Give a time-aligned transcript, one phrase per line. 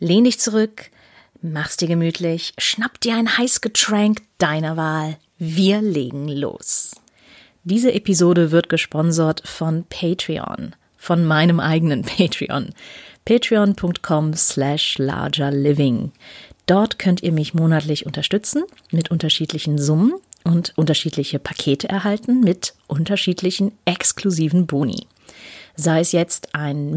[0.00, 0.90] Lehn dich zurück,
[1.42, 5.16] mach's dir gemütlich, schnapp dir ein heiß Getränk deiner Wahl.
[5.38, 6.92] Wir legen los.
[7.64, 12.70] Diese Episode wird gesponsert von Patreon, von meinem eigenen Patreon.
[13.24, 16.12] Patreon.com slash largerliving.
[16.66, 20.14] Dort könnt ihr mich monatlich unterstützen mit unterschiedlichen Summen
[20.44, 25.06] und unterschiedliche Pakete erhalten mit unterschiedlichen exklusiven Boni.
[25.76, 26.90] Sei es jetzt ein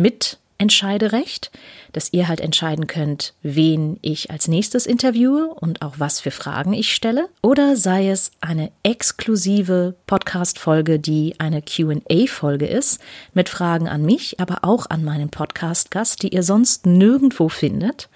[0.61, 1.49] Mitentscheiderecht,
[1.91, 6.73] dass ihr halt entscheiden könnt, wen ich als nächstes interviewe und auch was für Fragen
[6.73, 13.01] ich stelle, oder sei es eine exklusive Podcast-Folge, die eine QA-Folge ist,
[13.33, 18.07] mit Fragen an mich, aber auch an meinen Podcast-Gast, die ihr sonst nirgendwo findet.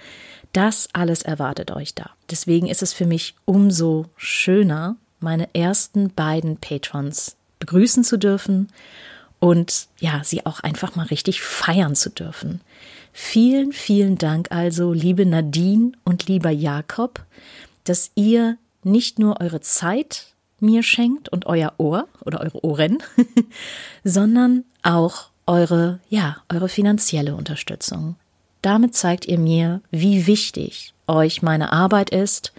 [0.53, 2.11] Das alles erwartet euch da.
[2.29, 8.67] Deswegen ist es für mich umso schöner, meine ersten beiden Patrons begrüßen zu dürfen
[9.45, 12.61] und ja, sie auch einfach mal richtig feiern zu dürfen.
[13.13, 17.23] Vielen, vielen Dank also, liebe Nadine und lieber Jakob,
[17.83, 23.03] dass ihr nicht nur eure Zeit mir schenkt und euer Ohr oder eure Ohren,
[24.03, 28.15] sondern auch eure, ja, eure finanzielle Unterstützung.
[28.63, 32.51] Damit zeigt ihr mir, wie wichtig euch meine Arbeit ist,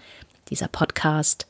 [0.49, 1.47] dieser Podcast,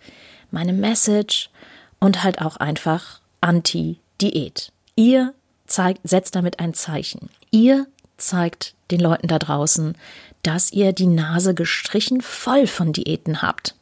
[0.50, 1.52] meine Message
[2.00, 4.72] und halt auch einfach Anti-Diät.
[4.98, 5.34] Ihr
[5.68, 7.30] zeigt, setzt damit ein Zeichen.
[7.52, 7.88] Ihr
[8.18, 9.96] zeigt den Leuten da draußen,
[10.44, 13.76] dass ihr die Nase gestrichen voll von Diäten habt.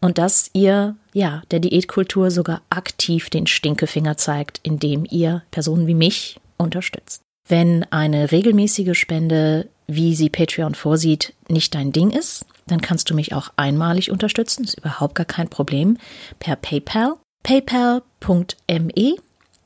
[0.00, 5.94] Und dass ihr, ja, der Diätkultur sogar aktiv den Stinkefinger zeigt, indem ihr Personen wie
[5.94, 7.22] mich unterstützt.
[7.48, 13.14] Wenn eine regelmäßige Spende, wie sie Patreon vorsieht, nicht dein Ding ist, dann kannst du
[13.14, 15.96] mich auch einmalig unterstützen, ist überhaupt gar kein Problem,
[16.38, 19.16] per PayPal, paypal.me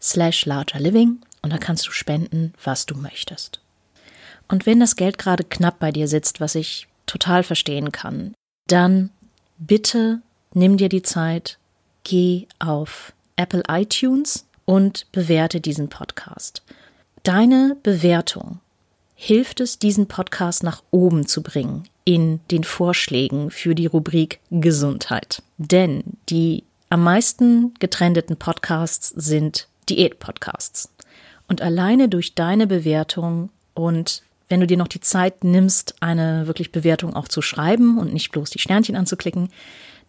[0.00, 3.60] slash largerliving und da kannst du spenden, was du möchtest.
[4.48, 8.34] Und wenn das Geld gerade knapp bei dir sitzt, was ich total verstehen kann,
[8.66, 9.10] dann
[9.58, 10.20] bitte
[10.54, 11.58] nimm dir die Zeit,
[12.04, 16.62] geh auf Apple iTunes und bewerte diesen Podcast.
[17.22, 18.60] Deine Bewertung
[19.14, 25.42] hilft es, diesen Podcast nach oben zu bringen in den Vorschlägen für die Rubrik Gesundheit.
[25.58, 30.90] Denn die am meisten getrendeten Podcasts sind Diät-Podcasts.
[31.48, 36.72] Und alleine durch deine Bewertung und wenn du dir noch die Zeit nimmst, eine wirklich
[36.72, 39.50] Bewertung auch zu schreiben und nicht bloß die Sternchen anzuklicken,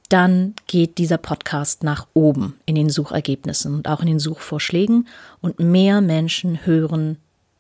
[0.09, 5.07] dann geht dieser Podcast nach oben in den Suchergebnissen und auch in den Suchvorschlägen.
[5.41, 7.17] Und mehr Menschen hören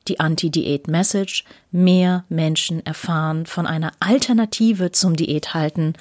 [0.07, 5.93] die Anti-Diät-Message, mehr Menschen erfahren von einer Alternative zum Diäthalten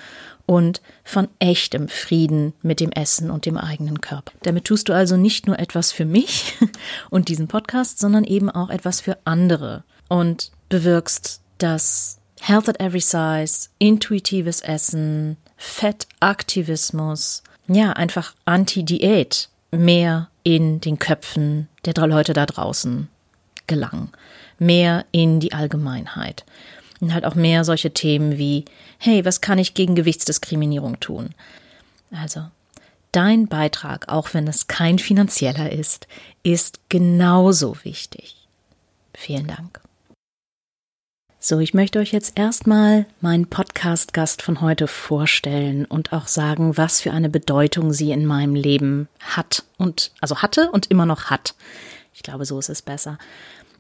[0.49, 4.33] und von echtem Frieden mit dem Essen und dem eigenen Körper.
[4.43, 6.55] Damit tust du also nicht nur etwas für mich
[7.11, 13.01] und diesen Podcast, sondern eben auch etwas für andere und bewirkst, dass Health at Every
[13.01, 22.47] Size, intuitives Essen, Fettaktivismus, ja, einfach Anti-Diät mehr in den Köpfen der drei Leute da
[22.47, 23.09] draußen
[23.67, 24.13] gelangen,
[24.59, 26.47] mehr in die Allgemeinheit.
[27.01, 28.65] Und halt auch mehr solche Themen wie,
[28.99, 31.31] hey, was kann ich gegen Gewichtsdiskriminierung tun?
[32.11, 32.47] Also,
[33.13, 36.09] dein Beitrag, auch wenn es kein finanzieller ist,
[36.43, 38.49] ist genauso wichtig.
[39.15, 39.81] Vielen Dank.
[41.41, 47.01] So, ich möchte euch jetzt erstmal meinen Podcast-Gast von heute vorstellen und auch sagen, was
[47.01, 51.55] für eine Bedeutung sie in meinem Leben hat und, also hatte und immer noch hat.
[52.13, 53.19] Ich glaube, so ist es besser.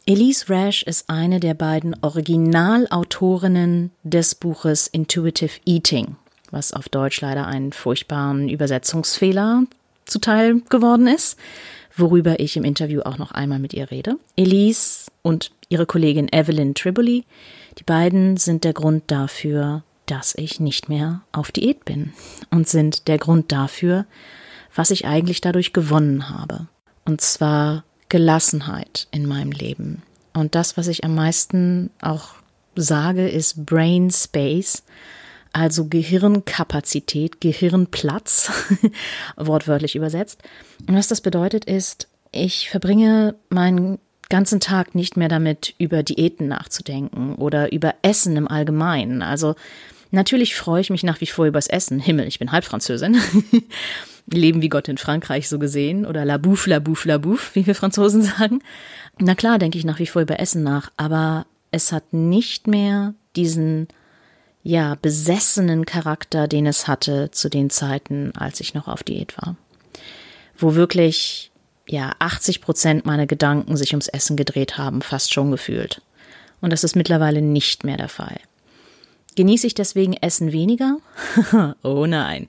[0.08, 6.16] Elise Rash ist eine der beiden Originalautorinnen des Buches Intuitive Eating,
[6.50, 9.64] was auf Deutsch leider einen furchtbaren Übersetzungsfehler
[10.06, 11.38] zuteil geworden ist,
[11.94, 14.16] worüber ich im Interview auch noch einmal mit ihr rede.
[14.34, 17.26] Elise und ihre Kollegin Evelyn Triboli,
[17.78, 22.14] die beiden sind der Grund dafür, dass ich nicht mehr auf Diät bin
[22.48, 24.06] und sind der Grund dafür,
[24.74, 26.66] was ich eigentlich dadurch gewonnen habe.
[27.04, 30.02] Und zwar Gelassenheit in meinem Leben.
[30.34, 32.30] Und das, was ich am meisten auch
[32.74, 34.84] sage, ist Brain Space,
[35.52, 38.52] also Gehirnkapazität, Gehirnplatz,
[39.36, 40.42] wortwörtlich übersetzt.
[40.86, 46.48] Und was das bedeutet ist, ich verbringe meinen ganzen Tag nicht mehr damit, über Diäten
[46.48, 49.22] nachzudenken oder über Essen im Allgemeinen.
[49.22, 49.54] Also
[50.10, 52.00] natürlich freue ich mich nach wie vor übers Essen.
[52.00, 53.16] Himmel, ich bin Halbfranzösin.
[54.30, 57.66] Leben wie Gott in Frankreich so gesehen oder la bouffe, la bouffe, la bouffe, wie
[57.66, 58.62] wir Franzosen sagen.
[59.18, 63.14] Na klar, denke ich nach wie vor über Essen nach, aber es hat nicht mehr
[63.36, 63.88] diesen
[64.62, 69.56] ja besessenen Charakter, den es hatte zu den Zeiten, als ich noch auf Diät war,
[70.56, 71.50] wo wirklich
[71.88, 76.02] ja 80 Prozent meiner Gedanken sich ums Essen gedreht haben, fast schon gefühlt.
[76.60, 78.40] Und das ist mittlerweile nicht mehr der Fall.
[79.38, 80.96] Genieße ich deswegen Essen weniger?
[81.84, 82.48] oh nein.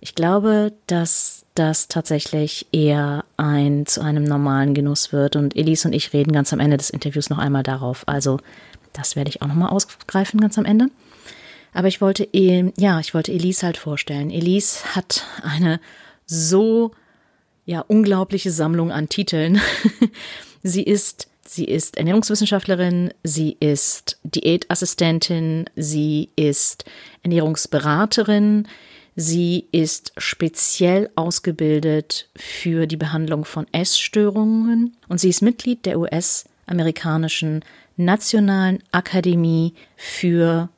[0.00, 5.36] Ich glaube, dass das tatsächlich eher ein zu einem normalen Genuss wird.
[5.36, 8.02] Und Elise und ich reden ganz am Ende des Interviews noch einmal darauf.
[8.08, 8.40] Also,
[8.92, 10.88] das werde ich auch nochmal ausgreifen ganz am Ende.
[11.72, 14.32] Aber ich wollte, ja, ich wollte Elise halt vorstellen.
[14.32, 15.78] Elise hat eine
[16.26, 16.90] so,
[17.66, 19.60] ja, unglaubliche Sammlung an Titeln.
[20.64, 26.84] sie ist, sie ist Ernährungswissenschaftlerin, sie ist Diätassistentin, sie ist
[27.22, 28.66] Ernährungsberaterin,
[29.18, 37.64] Sie ist speziell ausgebildet für die Behandlung von Essstörungen und sie ist Mitglied der US-amerikanischen
[37.96, 40.68] Nationalen Akademie für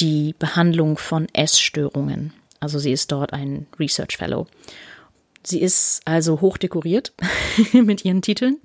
[0.00, 2.32] die Behandlung von Essstörungen.
[2.58, 4.48] Also sie ist dort ein Research Fellow.
[5.44, 7.12] Sie ist also hochdekoriert
[7.72, 8.58] mit ihren Titeln.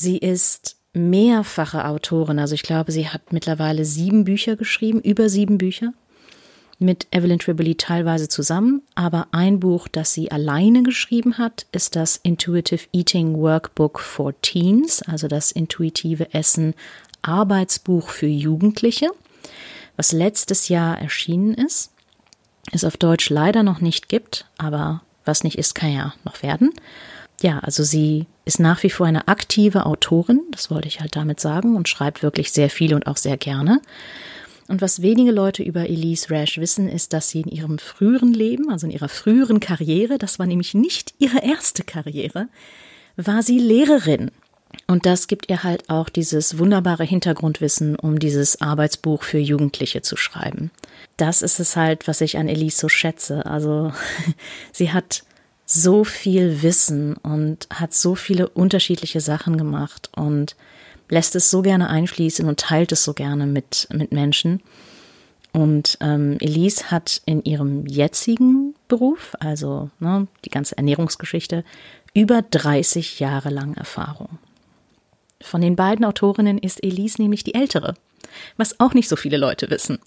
[0.00, 2.38] Sie ist mehrfache Autorin.
[2.38, 5.92] Also ich glaube, sie hat mittlerweile sieben Bücher geschrieben, über sieben Bücher
[6.78, 12.16] mit Evelyn Tribbley teilweise zusammen, aber ein Buch, das sie alleine geschrieben hat, ist das
[12.16, 16.74] Intuitive Eating Workbook for Teens, also das intuitive Essen
[17.22, 19.08] Arbeitsbuch für Jugendliche,
[19.96, 21.90] was letztes Jahr erschienen ist,
[22.70, 26.70] es auf Deutsch leider noch nicht gibt, aber was nicht ist, kann ja noch werden.
[27.40, 31.38] Ja, also sie ist nach wie vor eine aktive Autorin, das wollte ich halt damit
[31.38, 33.80] sagen, und schreibt wirklich sehr viel und auch sehr gerne.
[34.66, 38.70] Und was wenige Leute über Elise Rash wissen, ist, dass sie in ihrem früheren Leben,
[38.70, 42.48] also in ihrer früheren Karriere, das war nämlich nicht ihre erste Karriere,
[43.16, 44.30] war sie Lehrerin.
[44.86, 50.16] Und das gibt ihr halt auch dieses wunderbare Hintergrundwissen, um dieses Arbeitsbuch für Jugendliche zu
[50.16, 50.70] schreiben.
[51.16, 53.46] Das ist es halt, was ich an Elise so schätze.
[53.46, 53.92] Also
[54.72, 55.22] sie hat
[55.70, 60.56] so viel Wissen und hat so viele unterschiedliche Sachen gemacht und
[61.10, 64.62] lässt es so gerne einfließen und teilt es so gerne mit, mit Menschen.
[65.52, 71.64] Und ähm, Elise hat in ihrem jetzigen Beruf, also ne, die ganze Ernährungsgeschichte,
[72.14, 74.38] über 30 Jahre lang Erfahrung.
[75.42, 77.94] Von den beiden Autorinnen ist Elise nämlich die ältere,
[78.56, 79.98] was auch nicht so viele Leute wissen.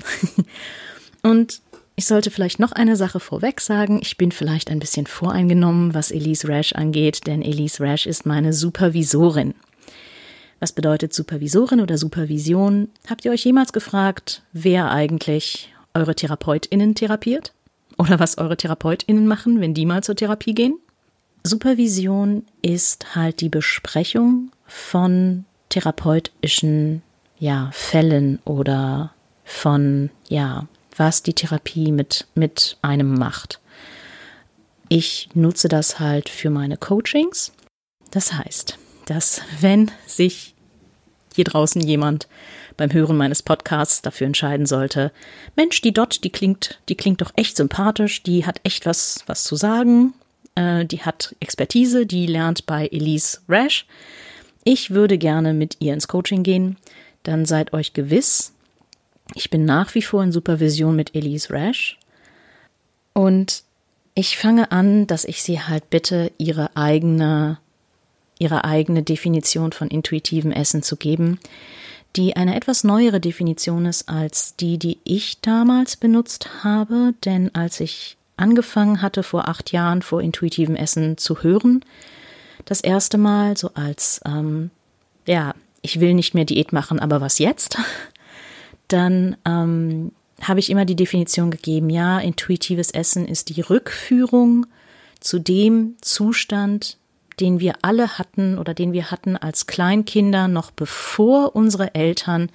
[1.22, 1.62] Und
[2.02, 4.00] ich sollte vielleicht noch eine Sache vorweg sagen.
[4.02, 8.54] Ich bin vielleicht ein bisschen voreingenommen, was Elise Rash angeht, denn Elise Rash ist meine
[8.54, 9.54] Supervisorin.
[10.60, 12.90] Was bedeutet Supervisorin oder Supervision?
[13.08, 17.54] Habt ihr euch jemals gefragt, wer eigentlich eure TherapeutInnen therapiert?
[18.00, 20.80] Oder was eure TherapeutInnen machen, wenn die mal zur Therapie gehen?
[21.44, 27.04] Supervision ist halt die Besprechung von therapeutischen
[27.38, 29.14] ja, Fällen oder
[29.46, 30.68] von ja,
[31.02, 33.60] was die Therapie mit, mit einem macht.
[34.88, 37.54] Ich nutze das halt für meine Coachings.
[38.12, 38.78] Das heißt,
[39.08, 40.54] dass wenn sich
[41.36, 42.28] hier draußen jemand
[42.78, 45.12] beim Hören meines Podcasts dafür entscheiden sollte,
[45.56, 49.44] Mensch, die Dot, die klingt, die klingt doch echt sympathisch, die hat echt was, was
[49.44, 50.14] zu sagen,
[50.54, 53.88] äh, die hat Expertise, die lernt bei Elise Rash.
[54.64, 56.78] Ich würde gerne mit ihr ins Coaching gehen.
[57.24, 58.54] Dann seid euch gewiss,
[59.36, 61.98] ich bin nach wie vor in Supervision mit Elise Rash.
[63.14, 63.64] Und
[64.14, 67.58] ich fange an, dass ich sie halt bitte, ihre eigene
[68.42, 71.40] ihre eigene Definition von intuitivem Essen zu geben,
[72.16, 77.80] die eine etwas neuere Definition ist als die, die ich damals benutzt habe, denn als
[77.80, 81.86] ich angefangen hatte vor acht Jahren vor intuitivem Essen zu hören,
[82.66, 84.72] das erste Mal so als, ähm,
[85.28, 87.78] ja, ich will nicht mehr Diät machen, aber was jetzt?
[88.92, 94.66] Dann ähm, habe ich immer die Definition gegeben, ja, intuitives Essen ist die Rückführung
[95.22, 96.98] zu dem Zustand,
[97.40, 102.50] den wir alle hatten oder den wir hatten als Kleinkinder, noch bevor unsere Eltern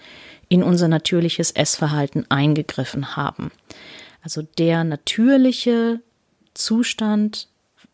[0.48, 3.50] in unser natürliches Essverhalten eingegriffen haben.
[4.20, 6.00] Also der natürliche
[6.52, 7.48] Zustand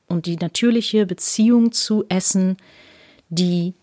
[0.09, 2.57] und die natürliche Beziehung zu Essen,
[3.29, 3.75] die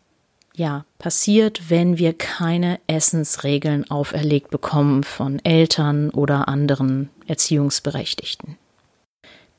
[0.60, 8.58] ja passiert, wenn wir keine Essensregeln auferlegt bekommen von Eltern oder anderen Erziehungsberechtigten.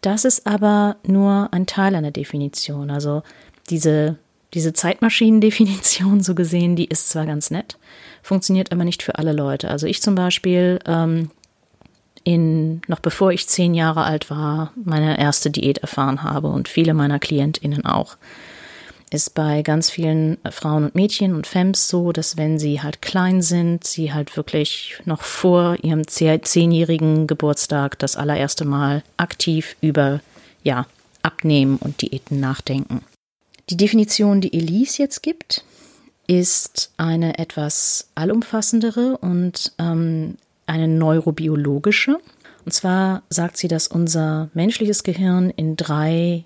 [0.00, 2.90] Das ist aber nur ein Teil einer Definition.
[2.90, 3.22] Also
[3.68, 4.16] diese,
[4.54, 7.78] diese Zeitmaschinendefinition, so gesehen, die ist zwar ganz nett,
[8.22, 9.68] funktioniert aber nicht für alle Leute.
[9.68, 11.30] Also ich zum Beispiel, ähm,
[12.22, 16.94] in, noch bevor ich zehn Jahre alt war, meine erste Diät erfahren habe und viele
[16.94, 18.16] meiner KlientInnen auch
[19.10, 23.42] ist bei ganz vielen Frauen und Mädchen und Femmes so, dass wenn sie halt klein
[23.42, 30.20] sind, sie halt wirklich noch vor ihrem zehnjährigen Geburtstag das allererste Mal aktiv über,
[30.62, 30.86] ja,
[31.22, 33.02] Abnehmen und Diäten nachdenken.
[33.68, 35.64] Die Definition, die Elise jetzt gibt,
[36.26, 40.36] ist eine etwas allumfassendere und ähm,
[40.66, 42.18] eine neurobiologische.
[42.64, 46.44] Und zwar sagt sie, dass unser menschliches Gehirn in drei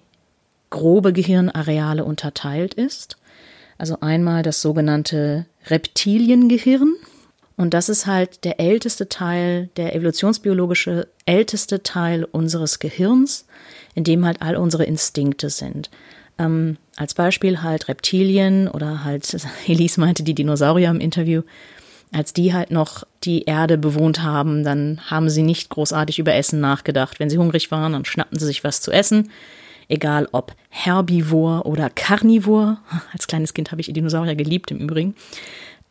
[0.74, 3.16] grobe Gehirnareale unterteilt ist.
[3.78, 6.94] Also einmal das sogenannte Reptiliengehirn.
[7.56, 13.46] Und das ist halt der älteste Teil, der evolutionsbiologische älteste Teil unseres Gehirns,
[13.94, 15.90] in dem halt all unsere Instinkte sind.
[16.38, 19.32] Ähm, als Beispiel halt Reptilien oder halt,
[19.68, 21.42] Elise meinte die Dinosaurier im Interview,
[22.10, 26.58] als die halt noch die Erde bewohnt haben, dann haben sie nicht großartig über Essen
[26.60, 27.20] nachgedacht.
[27.20, 29.30] Wenn sie hungrig waren, dann schnappten sie sich was zu essen
[29.88, 32.78] egal ob Herbivor oder Carnivor.
[33.12, 35.14] Als kleines Kind habe ich Dinosaurier geliebt im Übrigen.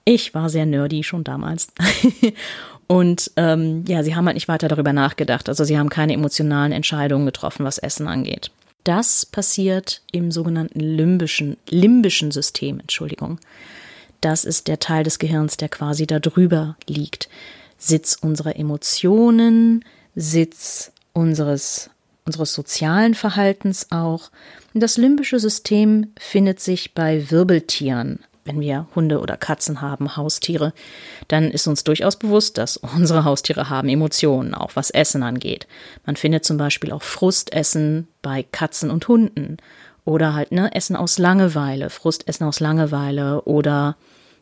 [0.06, 1.72] Ich war sehr nerdy schon damals.
[2.88, 5.48] Und ähm, ja, sie haben halt nicht weiter darüber nachgedacht.
[5.48, 8.52] Also sie haben keine emotionalen Entscheidungen getroffen, was Essen angeht.
[8.84, 13.40] Das passiert im sogenannten limbischen, limbischen System, Entschuldigung.
[14.20, 17.30] Das ist der Teil des Gehirns, der quasi da drüber liegt.
[17.78, 19.84] Sitz unserer Emotionen,
[20.16, 21.90] Sitz unseres
[22.26, 24.32] unseres sozialen Verhaltens auch.
[24.74, 28.20] Das limbische System findet sich bei Wirbeltieren.
[28.46, 30.74] Wenn wir Hunde oder Katzen haben, Haustiere,
[31.30, 35.68] dann ist uns durchaus bewusst, dass unsere Haustiere haben Emotionen, auch was Essen angeht.
[36.06, 39.58] Man findet zum Beispiel auch Frustessen bei Katzen und Hunden.
[40.06, 43.96] Oder halt, ne, Essen aus Langeweile, Frustessen aus Langeweile oder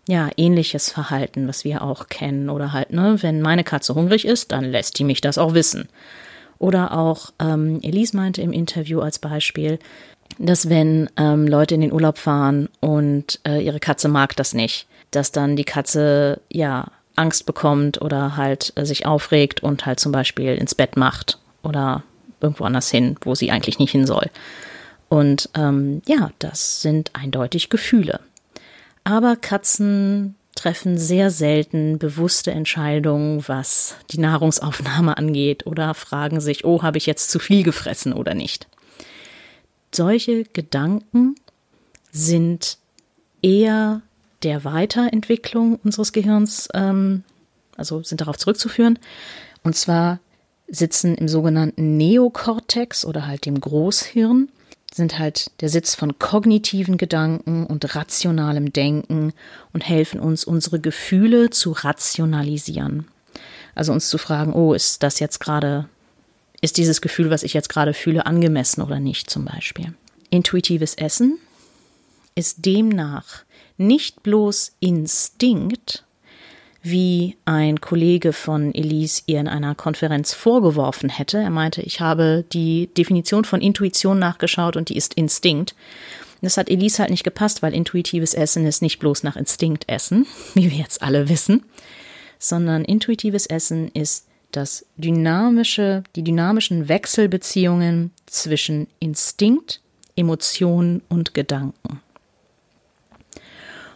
[0.07, 2.49] ja, ähnliches Verhalten, was wir auch kennen.
[2.49, 5.87] Oder halt, ne, wenn meine Katze hungrig ist, dann lässt die mich das auch wissen.
[6.61, 9.79] Oder auch ähm, Elise meinte im Interview als Beispiel,
[10.37, 14.85] dass wenn ähm, Leute in den Urlaub fahren und äh, ihre Katze mag das nicht,
[15.09, 20.11] dass dann die Katze ja Angst bekommt oder halt äh, sich aufregt und halt zum
[20.11, 22.03] Beispiel ins Bett macht oder
[22.41, 24.29] irgendwo anders hin, wo sie eigentlich nicht hin soll.
[25.09, 28.19] Und ähm, ja, das sind eindeutig Gefühle.
[29.03, 36.83] Aber Katzen treffen sehr selten bewusste Entscheidungen, was die Nahrungsaufnahme angeht oder fragen sich, oh,
[36.83, 38.67] habe ich jetzt zu viel gefressen oder nicht.
[39.91, 41.33] Solche Gedanken
[42.11, 42.77] sind
[43.41, 44.03] eher
[44.43, 47.23] der Weiterentwicklung unseres Gehirns, ähm,
[47.75, 48.99] also sind darauf zurückzuführen.
[49.63, 50.19] Und zwar
[50.67, 54.49] sitzen im sogenannten Neokortex oder halt dem Großhirn
[54.93, 59.33] sind halt der Sitz von kognitiven Gedanken und rationalem Denken
[59.73, 63.07] und helfen uns, unsere Gefühle zu rationalisieren.
[63.73, 65.87] Also uns zu fragen, oh, ist das jetzt gerade,
[66.61, 69.93] ist dieses Gefühl, was ich jetzt gerade fühle, angemessen oder nicht zum Beispiel.
[70.29, 71.37] Intuitives Essen
[72.35, 73.43] ist demnach
[73.77, 76.03] nicht bloß Instinkt,
[76.83, 81.37] wie ein Kollege von Elise ihr in einer Konferenz vorgeworfen hätte.
[81.37, 85.75] Er meinte, ich habe die Definition von Intuition nachgeschaut und die ist Instinkt.
[86.41, 90.25] Das hat Elise halt nicht gepasst, weil intuitives Essen ist nicht bloß nach Instinkt essen,
[90.55, 91.63] wie wir jetzt alle wissen,
[92.39, 99.81] sondern intuitives Essen ist das dynamische, die dynamischen Wechselbeziehungen zwischen Instinkt,
[100.15, 102.01] Emotionen und Gedanken.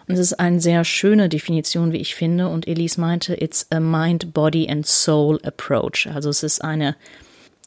[0.08, 2.48] Und es ist eine sehr schöne Definition, wie ich finde.
[2.48, 6.08] Und Elise meinte, it's a mind, body and soul approach.
[6.14, 6.96] Also es ist eine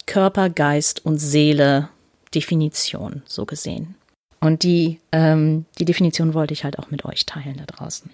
[0.07, 1.89] Körper, Geist und Seele
[2.35, 3.95] Definition, so gesehen.
[4.41, 8.11] Und die, ähm, die Definition wollte ich halt auch mit euch teilen da draußen.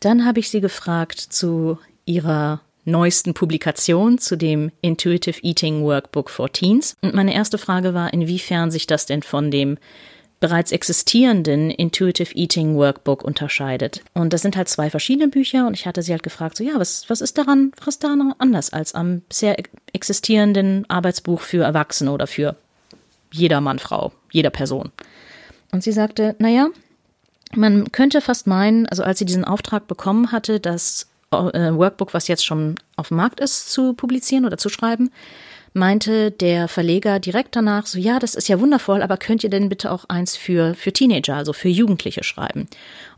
[0.00, 6.52] Dann habe ich sie gefragt zu ihrer neuesten Publikation, zu dem Intuitive Eating Workbook for
[6.52, 6.94] Teens.
[7.00, 9.78] Und meine erste Frage war, inwiefern sich das denn von dem
[10.38, 14.02] bereits existierenden Intuitive Eating Workbook unterscheidet.
[14.12, 16.78] Und das sind halt zwei verschiedene Bücher und ich hatte sie halt gefragt, so ja,
[16.78, 19.56] was, was ist daran, was ist daran anders als am bisher
[19.92, 22.56] existierenden Arbeitsbuch für Erwachsene oder für
[23.32, 24.92] jeder Mann, Frau, jeder Person?
[25.72, 26.68] Und sie sagte, naja,
[27.54, 31.36] man könnte fast meinen, also als sie diesen Auftrag bekommen hatte, das äh,
[31.72, 35.10] Workbook, was jetzt schon auf dem Markt ist, zu publizieren oder zu schreiben,
[35.76, 39.68] meinte der Verleger direkt danach so, ja, das ist ja wundervoll, aber könnt ihr denn
[39.68, 42.66] bitte auch eins für, für Teenager, also für Jugendliche schreiben?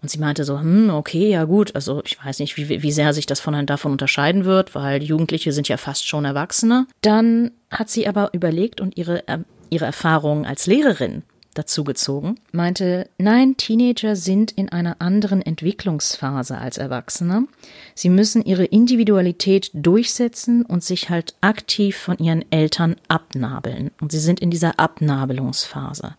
[0.02, 3.14] Und sie meinte so, hm, okay, ja gut, also ich weiß nicht, wie, wie sehr
[3.14, 6.86] sich das von, davon unterscheiden wird, weil Jugendliche sind ja fast schon Erwachsene.
[7.00, 9.38] Dann hat sie aber überlegt und ihre, äh,
[9.70, 11.22] ihre Erfahrungen als Lehrerin
[11.54, 17.46] dazugezogen, meinte, nein, Teenager sind in einer anderen Entwicklungsphase als Erwachsene.
[17.94, 23.90] Sie müssen ihre Individualität durchsetzen und sich halt aktiv von ihren Eltern abnabeln.
[24.00, 26.14] Und sie sind in dieser Abnabelungsphase.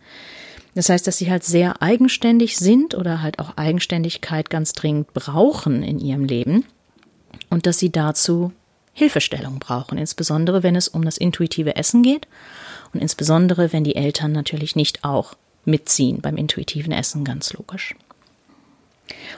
[0.76, 5.84] Das heißt, dass sie halt sehr eigenständig sind oder halt auch Eigenständigkeit ganz dringend brauchen
[5.84, 6.66] in ihrem Leben
[7.50, 8.52] und dass sie dazu
[9.00, 12.28] Hilfestellung brauchen, insbesondere wenn es um das intuitive Essen geht
[12.94, 17.96] und insbesondere, wenn die Eltern natürlich nicht auch mitziehen beim intuitiven Essen, ganz logisch.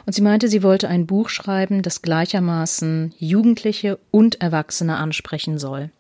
[0.06, 5.92] Und sie meinte, sie wollte ein Buch schreiben, das gleichermaßen Jugendliche und Erwachsene ansprechen soll.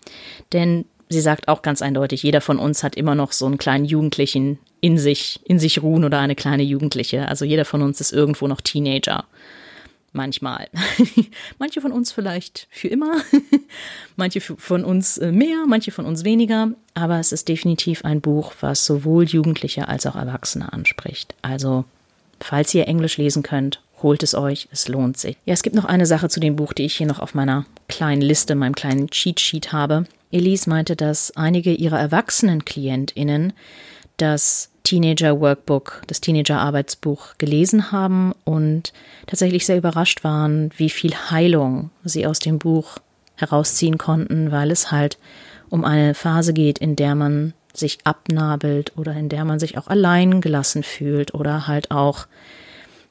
[0.54, 3.86] Denn sie sagt auch ganz eindeutig, jeder von uns hat immer noch so einen kleinen
[3.86, 7.28] Jugendlichen in sich, in sich ruhen oder eine kleine Jugendliche.
[7.28, 9.26] Also jeder von uns ist irgendwo noch Teenager.
[10.14, 10.68] Manchmal.
[11.58, 13.14] manche von uns vielleicht für immer,
[14.18, 18.54] manche von uns äh, mehr, manche von uns weniger, aber es ist definitiv ein Buch,
[18.60, 21.36] was sowohl Jugendliche als auch Erwachsene anspricht.
[21.42, 21.86] Also,
[22.42, 25.38] falls ihr Englisch lesen könnt, holt es euch, es lohnt sich.
[25.46, 27.66] Ja, es gibt noch eine Sache zu dem Buch, die ich hier noch auf meiner
[27.88, 30.06] kleinen Liste, meinem kleinen Cheat Sheet habe.
[30.32, 33.54] Elise meinte, dass einige ihrer erwachsenen KlientInnen
[34.18, 38.94] das Teenager Workbook, das Teenager Arbeitsbuch gelesen haben und
[39.28, 42.98] tatsächlich sehr überrascht waren, wie viel Heilung sie aus dem Buch
[43.36, 45.18] herausziehen konnten, weil es halt
[45.70, 49.88] um eine Phase geht, in der man sich abnabelt oder in der man sich auch
[49.88, 52.28] allein gelassen fühlt oder halt auch,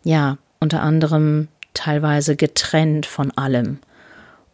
[0.05, 3.79] ja, unter anderem teilweise getrennt von allem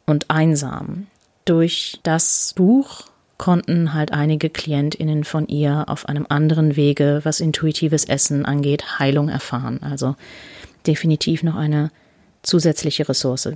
[0.06, 1.08] und einsam.
[1.44, 3.04] Durch das Buch
[3.38, 9.28] konnten halt einige KlientInnen von ihr auf einem anderen Wege, was intuitives Essen angeht, Heilung
[9.28, 9.81] erfahren.
[9.83, 10.16] Also
[10.87, 11.90] definitiv noch eine
[12.43, 13.50] zusätzliche Ressource.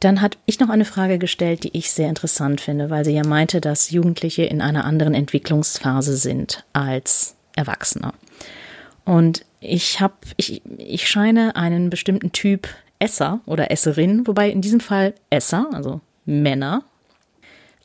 [0.00, 3.24] Dann hat ich noch eine Frage gestellt, die ich sehr interessant finde, weil sie ja
[3.26, 8.12] meinte, dass Jugendliche in einer anderen Entwicklungsphase sind als Erwachsene.
[9.04, 14.80] Und ich habe, ich, ich scheine einen bestimmten Typ Esser oder Esserin, wobei in diesem
[14.80, 16.84] Fall Esser, also Männer,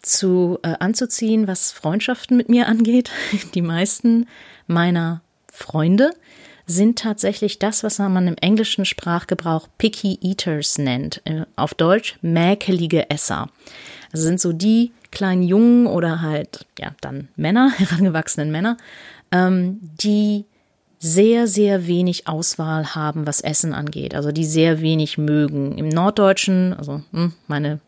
[0.02, 3.12] zu äh, anzuziehen, was Freundschaften mit mir angeht.
[3.54, 4.28] Die meisten
[4.68, 6.12] meiner Freunde
[6.66, 11.22] sind tatsächlich das, was man im englischen Sprachgebrauch Picky Eaters nennt.
[11.26, 13.50] Äh, auf Deutsch mäkelige Esser.
[14.12, 18.78] Also sind so die kleinen Jungen oder halt, ja, dann Männer, herangewachsenen Männer,
[19.32, 20.46] ähm, die
[21.00, 24.14] sehr, sehr wenig Auswahl haben, was Essen angeht.
[24.14, 25.78] Also die sehr wenig mögen.
[25.78, 27.80] Im Norddeutschen, also hm, meine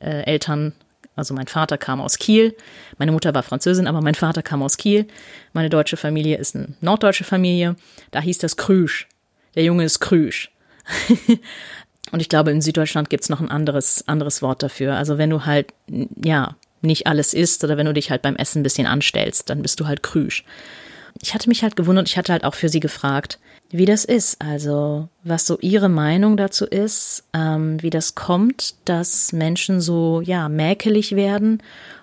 [0.00, 0.72] äh, Eltern
[1.16, 2.56] also mein Vater kam aus Kiel,
[2.98, 5.06] meine Mutter war Französin, aber mein Vater kam aus Kiel.
[5.52, 7.76] Meine deutsche Familie ist eine norddeutsche Familie.
[8.10, 9.08] Da hieß das Krüsch.
[9.54, 10.50] Der Junge ist Krüsch.
[12.10, 14.94] Und ich glaube, in Süddeutschland gibt's noch ein anderes, anderes Wort dafür.
[14.96, 15.72] Also wenn du halt,
[16.22, 19.62] ja, nicht alles isst oder wenn du dich halt beim Essen ein bisschen anstellst, dann
[19.62, 20.44] bist du halt Krüsch.
[21.22, 23.38] Ich hatte mich halt gewundert, ich hatte halt auch für sie gefragt,
[23.70, 29.32] wie das ist, also was so ihre Meinung dazu ist, ähm, wie das kommt, dass
[29.32, 31.62] Menschen so ja mäkelig werden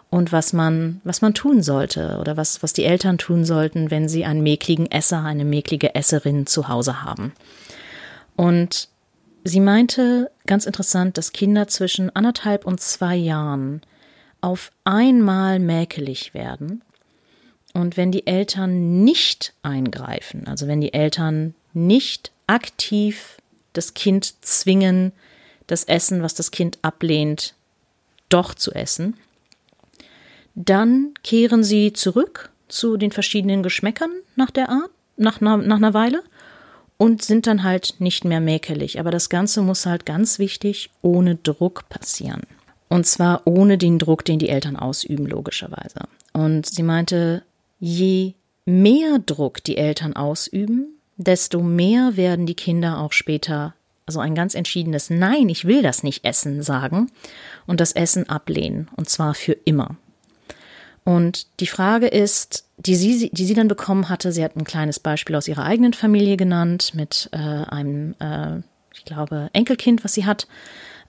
[0.09, 4.09] und was man was man tun sollte oder was was die Eltern tun sollten, wenn
[4.09, 7.31] sie einen mäkligen Esser, eine mäklige Esserin zu Hause haben.
[8.35, 8.89] Und
[9.43, 13.81] sie meinte ganz interessant, dass Kinder zwischen anderthalb und zwei Jahren
[14.41, 16.81] auf einmal mäkelig werden
[17.73, 23.37] und wenn die Eltern nicht eingreifen, also wenn die Eltern nicht aktiv
[23.73, 25.13] das Kind zwingen,
[25.67, 27.53] das Essen, was das Kind ablehnt,
[28.29, 29.15] doch zu essen.
[30.55, 36.23] Dann kehren sie zurück zu den verschiedenen Geschmäckern nach der Art, nach, nach, einer Weile
[36.97, 38.99] und sind dann halt nicht mehr mäkelig.
[38.99, 42.41] Aber das Ganze muss halt ganz wichtig ohne Druck passieren.
[42.89, 46.01] Und zwar ohne den Druck, den die Eltern ausüben, logischerweise.
[46.33, 47.43] Und sie meinte,
[47.81, 53.73] je mehr Druck die Eltern ausüben, desto mehr werden die Kinder auch später
[54.05, 57.11] also ein ganz entschiedenes Nein, ich will das nicht essen sagen
[57.65, 59.95] und das Essen ablehnen und zwar für immer.
[61.03, 64.99] Und die Frage ist, die sie, die sie dann bekommen hatte, sie hat ein kleines
[64.99, 68.59] Beispiel aus ihrer eigenen Familie genannt mit äh, einem, äh,
[68.93, 70.47] ich glaube, Enkelkind, was sie hat,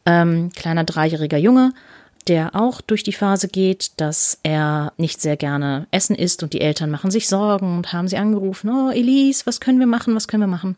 [0.07, 1.73] ähm, kleiner dreijähriger Junge
[2.29, 6.61] der auch durch die Phase geht, dass er nicht sehr gerne Essen isst und die
[6.61, 10.29] Eltern machen sich Sorgen und haben sie angerufen, oh Elise, was können wir machen, was
[10.29, 10.77] können wir machen?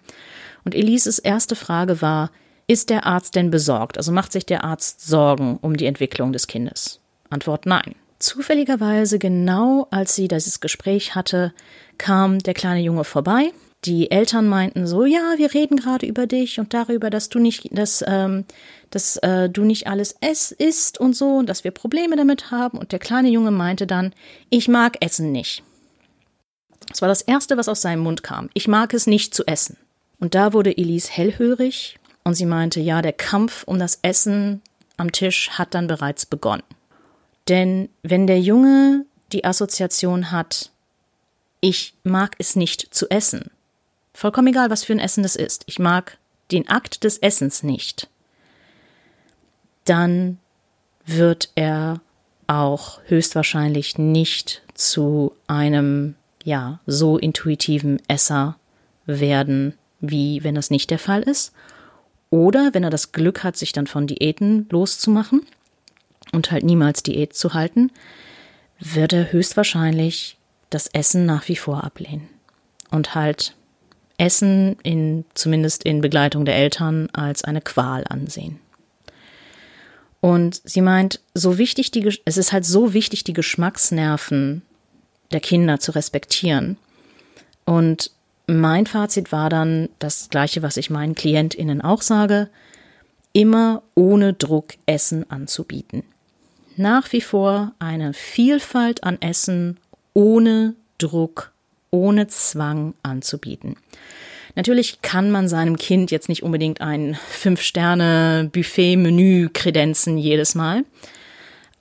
[0.64, 2.30] Und Elises erste Frage war,
[2.66, 3.98] ist der Arzt denn besorgt?
[3.98, 7.00] Also macht sich der Arzt Sorgen um die Entwicklung des Kindes?
[7.28, 7.94] Antwort nein.
[8.18, 11.52] zufälligerweise genau als sie dieses Gespräch hatte,
[11.98, 13.52] kam der kleine Junge vorbei.
[13.85, 17.68] Die Eltern meinten so, ja, wir reden gerade über dich und darüber, dass du nicht,
[17.76, 18.46] dass, ähm,
[18.94, 22.78] dass äh, du nicht alles ess isst und so und dass wir Probleme damit haben.
[22.78, 24.14] Und der kleine Junge meinte dann,
[24.50, 25.64] ich mag Essen nicht.
[26.88, 28.50] Das war das Erste, was aus seinem Mund kam.
[28.54, 29.76] Ich mag es nicht zu essen.
[30.20, 34.62] Und da wurde Elise hellhörig und sie meinte, ja, der Kampf um das Essen
[34.96, 36.62] am Tisch hat dann bereits begonnen.
[37.48, 40.70] Denn wenn der Junge die Assoziation hat,
[41.61, 43.50] ich mag es nicht zu essen,
[44.12, 46.16] vollkommen egal, was für ein Essen das ist, ich mag
[46.52, 48.09] den Akt des Essens nicht,
[49.85, 50.38] dann
[51.07, 52.01] wird er
[52.47, 58.57] auch höchstwahrscheinlich nicht zu einem ja so intuitiven Esser
[59.07, 61.53] werden, wie wenn das nicht der Fall ist.
[62.31, 65.47] Oder wenn er das Glück hat, sich dann von Diäten loszumachen
[66.33, 67.92] und halt niemals Diät zu halten,
[68.81, 70.37] wird er höchstwahrscheinlich
[70.70, 72.29] das Essen nach wie vor ablehnen.
[72.90, 73.55] Und halt
[74.18, 78.61] Essen in, zumindest in Begleitung der Eltern, als eine Qual ansehen.
[80.24, 84.62] Und sie meint, so wichtig die, es ist halt so wichtig, die Geschmacksnerven
[85.32, 86.78] der Kinder zu respektieren.
[87.66, 88.10] Und
[88.46, 92.48] mein Fazit war dann das gleiche, was ich meinen KlientInnen auch sage,
[93.34, 96.04] immer ohne Druck Essen anzubieten.
[96.78, 99.76] Nach wie vor eine Vielfalt an Essen
[100.14, 101.52] ohne Druck,
[101.90, 103.76] ohne Zwang anzubieten.
[104.56, 110.84] Natürlich kann man seinem Kind jetzt nicht unbedingt ein Fünf-Sterne-Buffet-Menü kredenzen jedes Mal,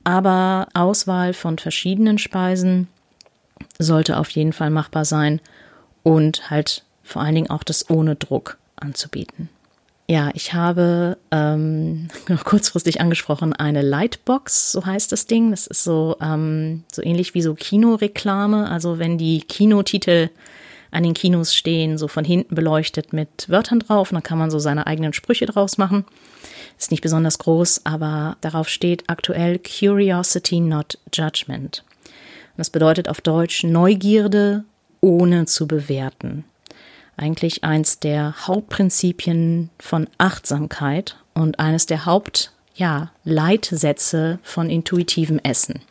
[0.04, 2.88] aber Auswahl von verschiedenen Speisen
[3.78, 5.40] sollte auf jeden Fall machbar sein
[6.02, 9.50] und halt vor allen Dingen auch das ohne Druck anzubieten.
[10.10, 12.10] Ja, ich habe ähm,
[12.44, 15.52] kurzfristig angesprochen eine Lightbox, so heißt das Ding.
[15.52, 18.70] Das ist so ähm, so ähnlich wie so Kinoreklame.
[18.70, 20.30] Also wenn die Kinotitel
[20.94, 24.60] an den Kinos stehen, so von hinten beleuchtet mit Wörtern drauf, dann kann man so
[24.60, 26.06] seine eigenen Sprüche draus machen.
[26.78, 31.84] Ist nicht besonders groß, aber darauf steht aktuell Curiosity, not Judgment.
[32.58, 34.64] das bedeutet auf Deutsch Neugierde
[35.02, 36.46] ohne zu bewerten.
[37.18, 45.82] Eigentlich eins der Hauptprinzipien von Achtsamkeit und eines der Haupt, ja, Leitsätze von intuitivem Essen.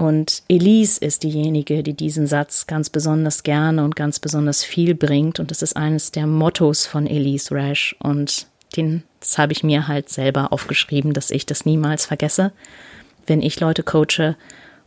[0.00, 5.38] Und Elise ist diejenige, die diesen Satz ganz besonders gerne und ganz besonders viel bringt.
[5.38, 7.94] Und das ist eines der Mottos von Elise Rash.
[7.98, 12.52] Und den, das habe ich mir halt selber aufgeschrieben, dass ich das niemals vergesse,
[13.26, 14.36] wenn ich Leute coache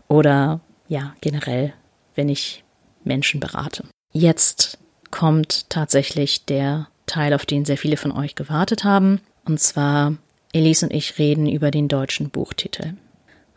[0.08, 1.74] oder ja, generell,
[2.16, 2.64] wenn ich
[3.04, 3.84] Menschen berate.
[4.14, 4.80] Jetzt
[5.12, 9.22] kommt tatsächlich der Teil, auf den sehr viele von euch gewartet haben.
[9.46, 10.16] Und zwar,
[10.54, 12.96] Elise und ich reden über den deutschen Buchtitel.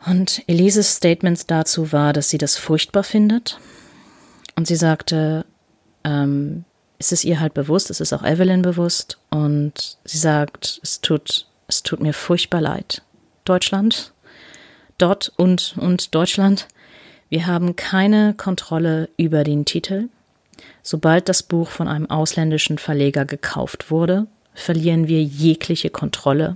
[0.05, 3.59] Und Elises Statement dazu war, dass sie das furchtbar findet.
[4.55, 5.45] Und sie sagte,
[6.03, 6.63] ähm,
[6.99, 9.17] es ist ihr halt bewusst, es ist auch Evelyn bewusst.
[9.29, 13.01] Und sie sagt, es tut, es tut mir furchtbar leid.
[13.45, 14.13] Deutschland,
[14.97, 16.67] dort und, und Deutschland
[17.29, 20.07] wir haben keine Kontrolle über den Titel.
[20.81, 26.55] Sobald das Buch von einem ausländischen Verleger gekauft wurde, verlieren wir jegliche Kontrolle.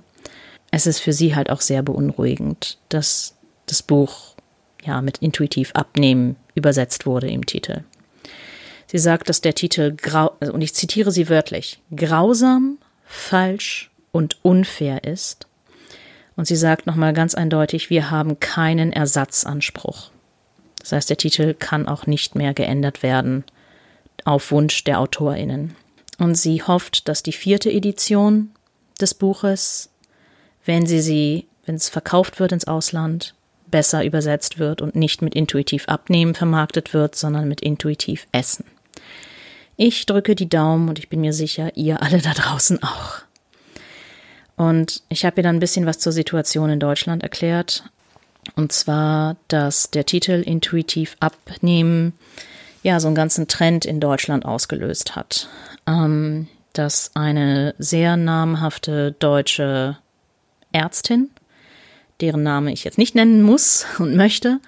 [0.72, 4.36] Es ist für sie halt auch sehr beunruhigend, dass das Buch
[4.84, 7.84] ja mit intuitiv abnehmen übersetzt wurde im Titel.
[8.88, 15.04] Sie sagt, dass der Titel grau und ich zitiere sie wörtlich grausam, falsch und unfair
[15.04, 15.48] ist.
[16.36, 20.12] Und sie sagt nochmal ganz eindeutig, wir haben keinen Ersatzanspruch.
[20.80, 23.44] Das heißt, der Titel kann auch nicht mehr geändert werden
[24.26, 25.76] auf Wunsch der Autorinnen.
[26.18, 28.52] Und sie hofft, dass die vierte Edition
[29.00, 29.90] des Buches,
[30.66, 33.34] wenn sie sie, wenn es verkauft wird ins Ausland,
[33.70, 38.66] besser übersetzt wird und nicht mit intuitiv abnehmen vermarktet wird, sondern mit intuitiv essen.
[39.78, 43.20] Ich drücke die Daumen und ich bin mir sicher, ihr alle da draußen auch.
[44.58, 47.86] Und ich habe ihr dann ein bisschen was zur Situation in Deutschland erklärt,
[48.56, 52.14] und zwar, dass der Titel Intuitiv abnehmen
[52.84, 55.48] ja so einen ganzen Trend in Deutschland ausgelöst hat.
[55.88, 59.98] Ähm, dass eine sehr namhafte deutsche
[60.72, 61.30] Ärztin,
[62.20, 64.60] deren Name ich jetzt nicht nennen muss und möchte,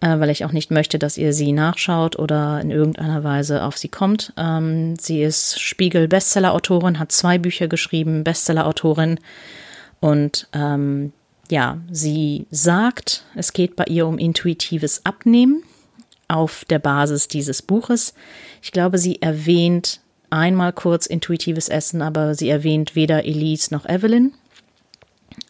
[0.00, 3.76] äh, weil ich auch nicht möchte, dass ihr sie nachschaut oder in irgendeiner Weise auf
[3.76, 4.32] sie kommt.
[4.36, 9.18] Ähm, sie ist Spiegel-Bestseller-Autorin, hat zwei Bücher geschrieben, Bestseller-Autorin
[10.00, 11.12] und ähm,
[11.50, 15.64] ja, sie sagt, es geht bei ihr um intuitives Abnehmen
[16.28, 18.14] auf der Basis dieses Buches.
[18.62, 24.32] Ich glaube, sie erwähnt einmal kurz intuitives Essen, aber sie erwähnt weder Elise noch Evelyn.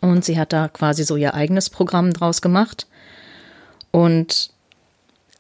[0.01, 2.87] Und sie hat da quasi so ihr eigenes Programm draus gemacht.
[3.91, 4.51] Und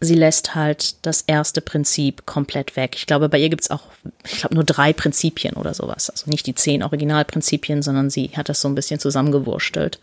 [0.01, 2.95] sie lässt halt das erste Prinzip komplett weg.
[2.97, 3.83] Ich glaube, bei ihr gibt es auch,
[4.25, 6.11] ich glaube, nur drei Prinzipien oder sowas.
[6.11, 10.01] Also nicht die zehn Originalprinzipien, sondern sie hat das so ein bisschen zusammengewurstelt.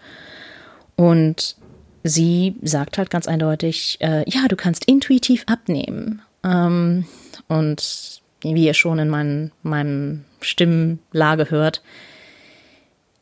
[0.96, 1.56] Und
[2.04, 6.22] sie sagt halt ganz eindeutig, äh, ja, du kannst intuitiv abnehmen.
[6.44, 7.06] Ähm,
[7.48, 11.82] und wie ihr schon in mein, meinem Stimmlage hört,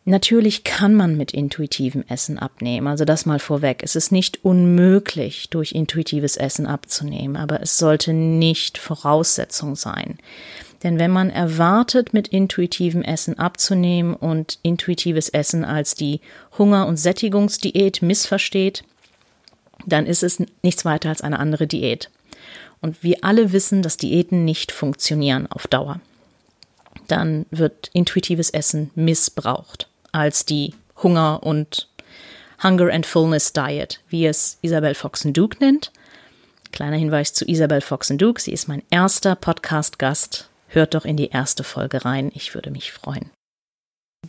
[0.08, 3.82] Natürlich kann man mit intuitivem Essen abnehmen, also das mal vorweg.
[3.82, 10.20] Es ist nicht unmöglich, durch intuitives Essen abzunehmen, aber es sollte nicht Voraussetzung sein.
[10.84, 16.22] Denn wenn man erwartet, mit intuitivem Essen abzunehmen und intuitives Essen als die
[16.60, 18.84] Hunger- und Sättigungsdiät missversteht,
[19.88, 22.12] dann ist es nichts weiter als eine andere Diät.
[22.80, 26.00] Und wir alle wissen, dass Diäten nicht funktionieren auf Dauer.
[27.08, 30.74] Dann wird intuitives Essen missbraucht als die
[31.04, 31.90] Hunger- und
[32.64, 35.92] Hunger and Fullness Diet, wie es Isabel Foxen-Duke nennt.
[36.72, 38.42] Kleiner Hinweis zu Isabel Foxen-Duke.
[38.42, 40.50] Sie ist mein erster Podcast-Gast.
[40.68, 42.32] Hört doch in die erste Folge rein.
[42.34, 43.30] Ich würde mich freuen.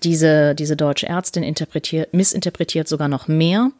[0.03, 3.71] Diese, diese deutsche Ärztin interpretiert, missinterpretiert sogar noch mehr,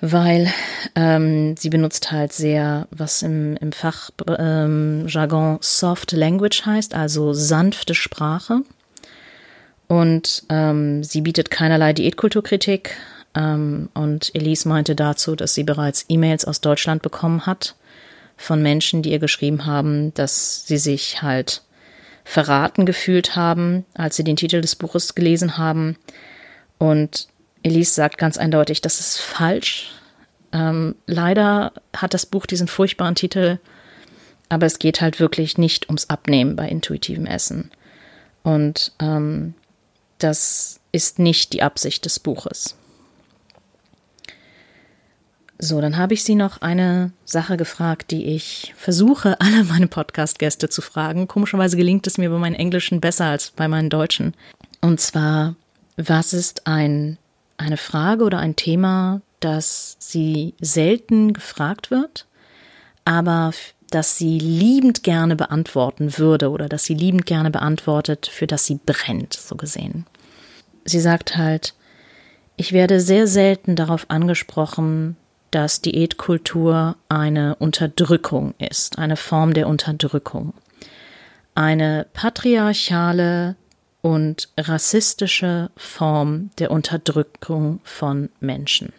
[0.00, 0.52] weil
[0.94, 7.94] ähm, sie benutzt halt sehr, was im, im Fachjargon ähm, Soft Language heißt, also sanfte
[7.94, 8.60] Sprache.
[9.88, 12.96] Und ähm, sie bietet keinerlei Diätkulturkritik.
[13.34, 17.76] Ähm, und Elise meinte dazu, dass sie bereits E-Mails aus Deutschland bekommen hat
[18.36, 21.62] von Menschen, die ihr geschrieben haben, dass sie sich halt
[22.24, 25.96] verraten gefühlt haben, als sie den Titel des Buches gelesen haben.
[26.78, 27.28] Und
[27.62, 29.92] Elise sagt ganz eindeutig, das ist falsch.
[30.52, 33.58] Ähm, leider hat das Buch diesen furchtbaren Titel,
[34.48, 37.70] aber es geht halt wirklich nicht ums Abnehmen bei intuitivem Essen.
[38.42, 39.54] Und ähm,
[40.18, 42.76] das ist nicht die Absicht des Buches.
[45.58, 50.68] So, dann habe ich Sie noch eine Sache gefragt, die ich versuche, alle meine Podcast-Gäste
[50.68, 51.28] zu fragen.
[51.28, 54.34] Komischerweise gelingt es mir bei meinen Englischen besser als bei meinen Deutschen.
[54.80, 55.56] Und zwar,
[55.96, 57.18] was ist ein,
[57.56, 62.26] eine Frage oder ein Thema, das Sie selten gefragt wird,
[63.04, 63.52] aber
[63.90, 68.78] das sie liebend gerne beantworten würde oder das sie liebend gerne beantwortet, für das sie
[68.84, 70.06] brennt, so gesehen.
[70.84, 71.74] Sie sagt halt,
[72.56, 75.16] ich werde sehr selten darauf angesprochen,
[75.50, 80.54] dass Diätkultur eine Unterdrückung ist, eine Form der Unterdrückung.
[81.54, 83.56] Eine patriarchale
[84.02, 88.92] und rassistische Form der Unterdrückung von Menschen.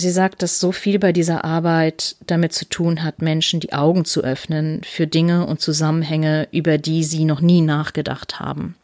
[0.00, 4.04] Sie sagt, dass so viel bei dieser Arbeit damit zu tun hat, Menschen die Augen
[4.04, 8.76] zu öffnen für Dinge und Zusammenhänge, über die sie noch nie nachgedacht haben.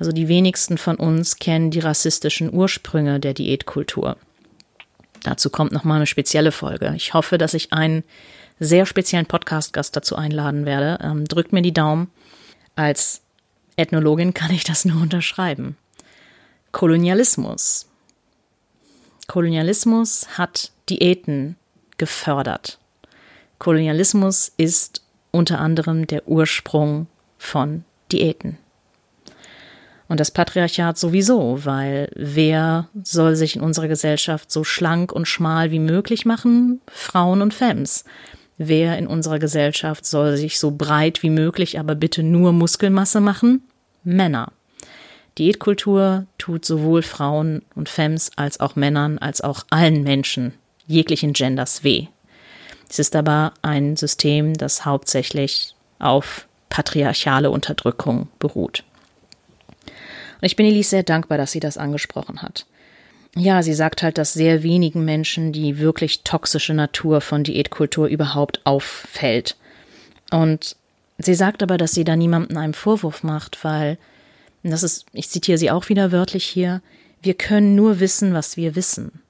[0.00, 4.16] Also die wenigsten von uns kennen die rassistischen Ursprünge der Diätkultur.
[5.22, 6.92] Dazu kommt nochmal eine spezielle Folge.
[6.96, 8.02] Ich hoffe, dass ich einen
[8.58, 10.98] sehr speziellen Podcast-Gast dazu einladen werde.
[11.04, 12.10] Ähm, drückt mir die Daumen.
[12.74, 13.22] Als
[13.76, 15.76] Ethnologin kann ich das nur unterschreiben.
[16.72, 17.86] Kolonialismus.
[19.26, 21.56] Kolonialismus hat Diäten
[21.98, 22.78] gefördert.
[23.58, 27.06] Kolonialismus ist unter anderem der Ursprung
[27.38, 28.58] von Diäten.
[30.08, 35.72] Und das Patriarchat sowieso, weil wer soll sich in unserer Gesellschaft so schlank und schmal
[35.72, 36.80] wie möglich machen?
[36.86, 38.04] Frauen und Femmes.
[38.56, 43.64] Wer in unserer Gesellschaft soll sich so breit wie möglich, aber bitte nur Muskelmasse machen?
[44.04, 44.52] Männer.
[45.38, 50.54] Diätkultur tut sowohl Frauen und Femmes als auch Männern als auch allen Menschen
[50.86, 52.06] jeglichen Genders weh.
[52.88, 58.84] Es ist aber ein System, das hauptsächlich auf patriarchale Unterdrückung beruht.
[59.86, 62.66] Und ich bin Elise sehr dankbar, dass sie das angesprochen hat.
[63.34, 68.60] Ja, sie sagt halt, dass sehr wenigen Menschen die wirklich toxische Natur von Diätkultur überhaupt
[68.64, 69.56] auffällt.
[70.30, 70.76] Und
[71.18, 73.98] sie sagt aber, dass sie da niemandem einen Vorwurf macht, weil
[74.62, 76.82] und das ist, ich zitiere sie auch wieder wörtlich hier,
[77.22, 79.20] wir können nur wissen, was wir wissen.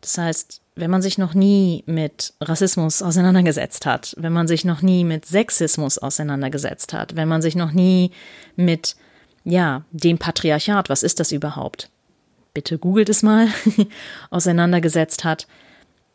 [0.00, 4.82] Das heißt, wenn man sich noch nie mit Rassismus auseinandergesetzt hat, wenn man sich noch
[4.82, 8.10] nie mit Sexismus auseinandergesetzt hat, wenn man sich noch nie
[8.56, 8.96] mit,
[9.44, 11.90] ja, dem Patriarchat, was ist das überhaupt?
[12.54, 13.48] Bitte googelt es mal,
[14.30, 15.46] auseinandergesetzt hat,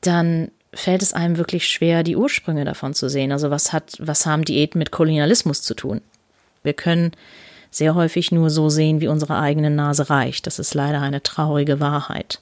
[0.01, 3.31] dann fällt es einem wirklich schwer, die Ursprünge davon zu sehen.
[3.31, 6.01] Also was hat, was haben Diäten mit Kolonialismus zu tun?
[6.63, 7.11] Wir können
[7.77, 10.47] sehr häufig nur so sehen, wie unsere eigene Nase reicht.
[10.47, 12.41] Das ist leider eine traurige Wahrheit.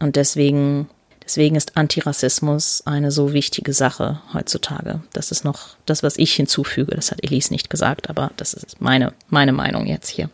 [0.00, 0.88] Und deswegen,
[1.22, 5.02] deswegen ist Antirassismus eine so wichtige Sache heutzutage.
[5.12, 6.94] Das ist noch das, was ich hinzufüge.
[6.94, 10.30] Das hat Elise nicht gesagt, aber das ist meine, meine Meinung jetzt hier.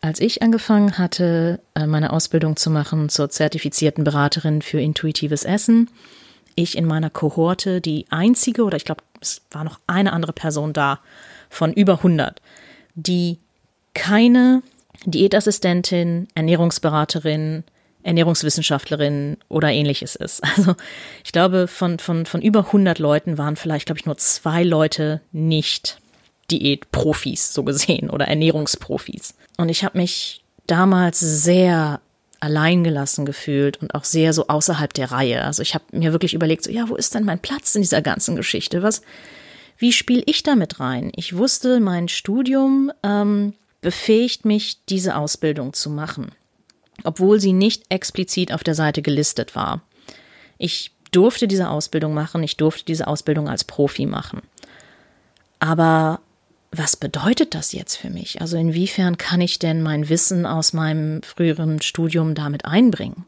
[0.00, 5.88] als ich angefangen hatte, äh, meine Ausbildung zu machen zur zertifizierten Beraterin für intuitives Essen,
[6.56, 10.74] ich in meiner Kohorte die einzige, oder ich glaube, es war noch eine andere Person
[10.74, 11.00] da,
[11.48, 12.42] von über 100,
[12.94, 13.38] die
[13.94, 14.62] keine
[15.04, 17.64] Diätassistentin, Ernährungsberaterin,
[18.02, 20.42] Ernährungswissenschaftlerin oder ähnliches ist.
[20.56, 20.74] Also
[21.24, 25.20] ich glaube, von, von, von über 100 Leuten waren vielleicht, glaube ich, nur zwei Leute
[25.32, 25.98] nicht
[26.50, 29.34] Diätprofis, so gesehen, oder Ernährungsprofis.
[29.56, 32.00] Und ich habe mich damals sehr
[32.40, 35.42] alleingelassen gefühlt und auch sehr so außerhalb der Reihe.
[35.44, 38.02] Also ich habe mir wirklich überlegt, so ja, wo ist denn mein Platz in dieser
[38.02, 38.82] ganzen Geschichte?
[38.82, 39.00] Was,
[39.78, 41.10] wie spiele ich damit rein?
[41.16, 43.54] Ich wusste, mein Studium ähm,
[43.84, 46.32] befähigt mich, diese Ausbildung zu machen,
[47.04, 49.82] obwohl sie nicht explizit auf der Seite gelistet war.
[50.56, 54.40] Ich durfte diese Ausbildung machen, ich durfte diese Ausbildung als Profi machen.
[55.58, 56.20] Aber
[56.72, 58.40] was bedeutet das jetzt für mich?
[58.40, 63.26] Also inwiefern kann ich denn mein Wissen aus meinem früheren Studium damit einbringen?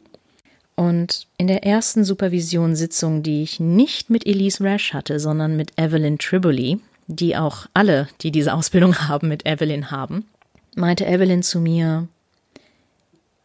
[0.74, 6.18] Und in der ersten Supervisionssitzung, die ich nicht mit Elise Rash hatte, sondern mit Evelyn
[6.18, 10.24] Triboli, die auch alle, die diese Ausbildung haben, mit Evelyn haben,
[10.76, 12.06] meinte Evelyn zu mir,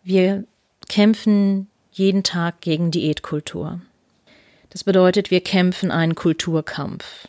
[0.04, 0.44] wir
[0.88, 3.82] kämpfen jeden Tag gegen Diätkultur.
[4.70, 7.28] Das bedeutet, wir kämpfen einen Kulturkampf.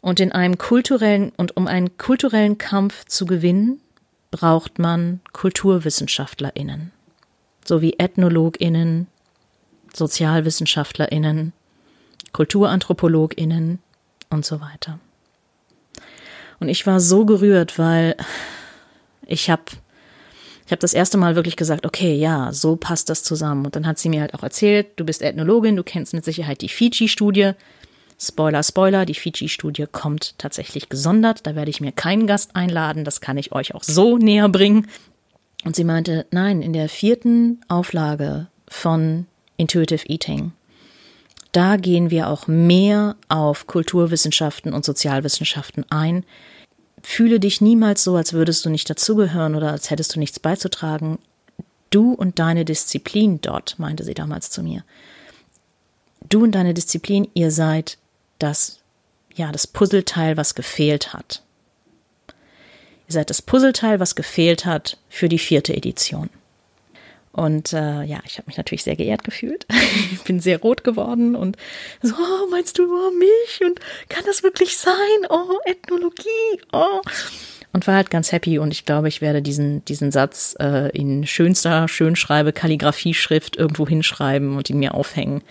[0.00, 3.80] Und in einem kulturellen und um einen kulturellen Kampf zu gewinnen,
[4.32, 6.90] braucht man KulturwissenschaftlerInnen
[7.64, 9.06] sowie EthnologInnen,
[9.94, 11.52] SozialwissenschaftlerInnen,
[12.32, 13.78] KulturanthropologInnen
[14.30, 14.98] und so weiter.
[16.60, 18.16] Und ich war so gerührt, weil
[19.26, 19.64] ich habe
[20.64, 23.66] ich habe das erste Mal wirklich gesagt, okay, ja, so passt das zusammen.
[23.66, 26.62] Und dann hat sie mir halt auch erzählt, du bist Ethnologin, du kennst mit Sicherheit
[26.62, 27.52] die Fiji-Studie.
[28.18, 31.46] Spoiler, Spoiler, die Fiji-Studie kommt tatsächlich gesondert.
[31.46, 33.04] Da werde ich mir keinen Gast einladen.
[33.04, 34.86] Das kann ich euch auch so näher bringen.
[35.64, 40.52] Und sie meinte, nein, in der vierten Auflage von Intuitive Eating,
[41.50, 46.24] da gehen wir auch mehr auf Kulturwissenschaften und Sozialwissenschaften ein.
[47.02, 51.18] Fühle dich niemals so, als würdest du nicht dazugehören oder als hättest du nichts beizutragen.
[51.90, 54.84] Du und deine Disziplin dort, meinte sie damals zu mir.
[56.28, 57.98] Du und deine Disziplin, ihr seid
[58.38, 58.80] das,
[59.34, 61.42] ja, das Puzzleteil, was gefehlt hat.
[63.08, 66.30] Ihr seid das Puzzleteil, was gefehlt hat für die vierte Edition.
[67.32, 69.66] Und äh, ja, ich habe mich natürlich sehr geehrt gefühlt.
[70.12, 71.56] ich bin sehr rot geworden und
[72.02, 73.60] so, oh, meinst du oh, mich?
[73.64, 74.92] Und kann das wirklich sein?
[75.30, 77.00] Oh, Ethnologie, oh.
[77.72, 81.26] Und war halt ganz happy und ich glaube, ich werde diesen, diesen Satz äh, in
[81.26, 85.42] schönster Schönschreibe, Kalligrafie-Schrift irgendwo hinschreiben und ihn mir aufhängen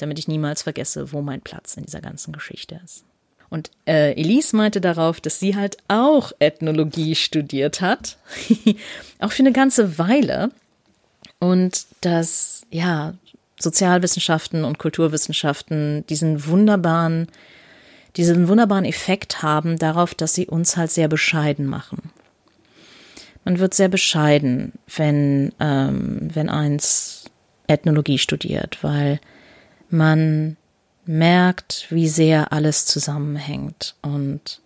[0.00, 3.04] damit ich niemals vergesse, wo mein Platz in dieser ganzen Geschichte ist.
[3.48, 8.16] Und äh, Elise meinte darauf, dass sie halt auch Ethnologie studiert hat,
[9.18, 10.50] auch für eine ganze Weile.
[11.40, 13.14] Und dass, ja,
[13.58, 17.26] Sozialwissenschaften und Kulturwissenschaften diesen wunderbaren,
[18.16, 22.10] diesen wunderbaren Effekt haben darauf, dass sie uns halt sehr bescheiden machen.
[23.44, 27.24] Man wird sehr bescheiden, wenn, ähm, wenn eins
[27.66, 29.20] Ethnologie studiert, weil
[29.88, 30.56] man
[31.06, 34.60] merkt, wie sehr alles zusammenhängt und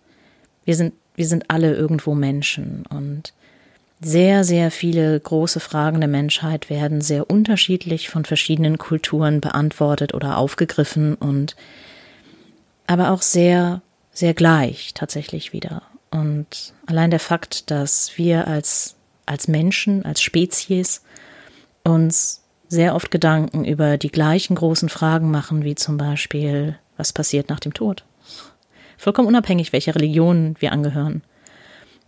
[0.65, 3.33] wir sind, wir sind alle irgendwo Menschen und
[4.01, 10.37] sehr, sehr viele große Fragen der Menschheit werden sehr unterschiedlich von verschiedenen Kulturen beantwortet oder
[10.37, 11.55] aufgegriffen und
[12.87, 13.81] aber auch sehr,
[14.11, 15.81] sehr gleich tatsächlich wieder.
[16.11, 21.01] Und allein der Fakt, dass wir als, als Menschen, als Spezies
[21.83, 27.49] uns sehr oft Gedanken über die gleichen großen Fragen machen, wie zum Beispiel, was passiert
[27.49, 28.05] nach dem Tod?
[28.97, 31.21] Vollkommen unabhängig, welcher Religion wir angehören.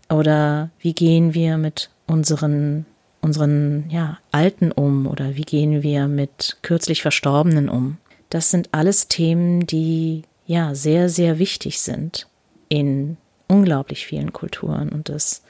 [0.09, 2.85] Oder wie gehen wir mit unseren,
[3.21, 5.07] unseren ja, Alten um?
[5.07, 7.97] Oder wie gehen wir mit kürzlich Verstorbenen um?
[8.29, 12.27] Das sind alles Themen, die ja sehr, sehr wichtig sind
[12.69, 13.17] in
[13.47, 14.89] unglaublich vielen Kulturen.
[14.89, 15.43] Und das,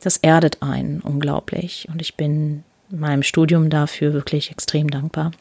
[0.00, 1.88] das erdet einen unglaublich.
[1.90, 5.32] Und ich bin meinem Studium dafür wirklich extrem dankbar.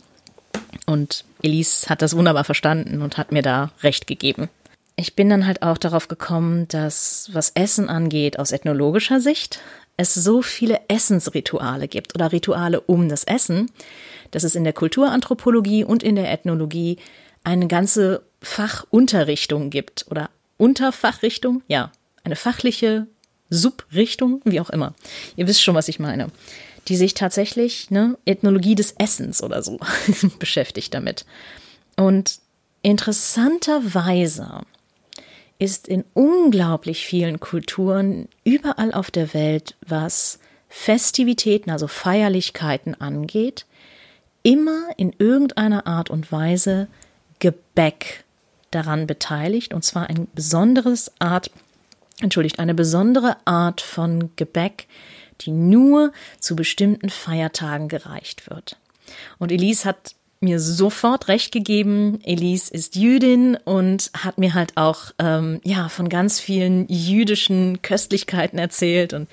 [0.86, 4.50] Und Elise hat das wunderbar verstanden und hat mir da recht gegeben.
[4.96, 9.60] Ich bin dann halt auch darauf gekommen, dass was Essen angeht aus ethnologischer Sicht,
[9.98, 13.72] es so viele Essensrituale gibt oder Rituale um das Essen,
[14.32, 16.98] dass es in der Kulturanthropologie und in der Ethnologie
[17.44, 21.92] eine ganze Fachunterrichtung gibt oder Unterfachrichtung, ja,
[22.24, 23.08] eine fachliche
[23.50, 24.96] Subrichtung, wie auch immer.
[25.36, 26.30] Ihr wisst schon, was ich meine
[26.88, 29.80] die sich tatsächlich, ne, Ethnologie des Essens oder so
[30.40, 31.26] beschäftigt damit.
[31.98, 32.40] Und
[32.82, 34.62] interessanterweise
[35.60, 43.66] ist in unglaublich vielen Kulturen überall auf der Welt was Festivitäten, also Feierlichkeiten angeht,
[44.44, 46.88] immer in irgendeiner Art und Weise
[47.40, 48.26] Gebäck
[48.72, 51.50] daran beteiligt, und zwar ein besonderes Art,
[52.20, 54.88] entschuldigt, eine besondere Art von Gebäck,
[55.42, 58.78] die nur zu bestimmten Feiertagen gereicht wird.
[59.38, 60.16] Und Elise hat
[60.46, 62.20] mir sofort recht gegeben.
[62.24, 68.58] Elise ist Jüdin und hat mir halt auch ähm, ja von ganz vielen jüdischen Köstlichkeiten
[68.58, 69.28] erzählt und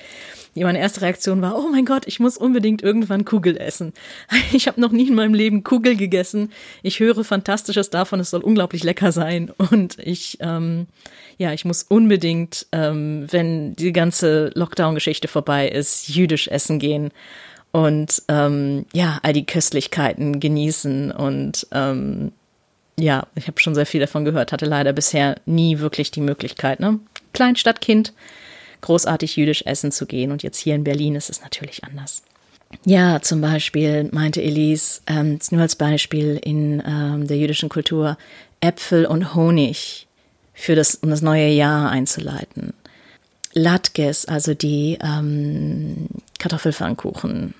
[0.54, 3.92] meine erste Reaktion war, oh mein Gott, ich muss unbedingt irgendwann Kugel essen.
[4.52, 6.52] Ich habe noch nie in meinem Leben Kugel gegessen.
[6.82, 9.50] Ich höre Fantastisches davon, es soll unglaublich lecker sein.
[9.56, 10.88] Und ich, ähm,
[11.38, 17.12] ja, ich muss unbedingt, ähm, wenn die ganze Lockdown-Geschichte vorbei ist, jüdisch essen gehen
[17.72, 22.32] und ähm, ja, all die Köstlichkeiten genießen und ähm,
[22.98, 26.78] ja, ich habe schon sehr viel davon gehört, hatte leider bisher nie wirklich die Möglichkeit,
[26.78, 27.00] ne?
[27.32, 28.12] Kleinstadtkind,
[28.82, 32.22] großartig jüdisch essen zu gehen und jetzt hier in Berlin ist es natürlich anders.
[32.84, 38.16] Ja, zum Beispiel meinte Elise, ähm, nur als Beispiel in ähm, der jüdischen Kultur,
[38.60, 40.06] Äpfel und Honig
[40.54, 42.74] für das, um das neue Jahr einzuleiten.
[43.54, 46.08] Latkes, also die ähm,
[46.43, 47.55] Kartoffelpfannkuchen.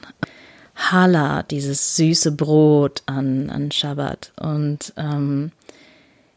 [0.75, 4.33] Hala, dieses süße Brot an, an Schabbat.
[4.41, 5.53] Und ähm,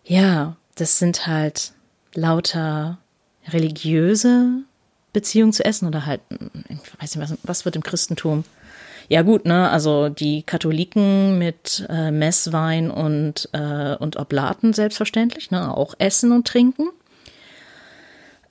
[0.04, 1.74] ja, das sind halt
[2.14, 3.00] lauter
[3.48, 4.64] religiöse
[5.12, 6.22] Beziehungen zu Essen oder halt,
[6.70, 8.44] ich weiß nicht, was, was wird im Christentum?
[9.08, 15.76] Ja gut, ne, also die Katholiken mit äh, Messwein und, äh, und Oblaten selbstverständlich, ne,
[15.76, 16.90] auch Essen und Trinken.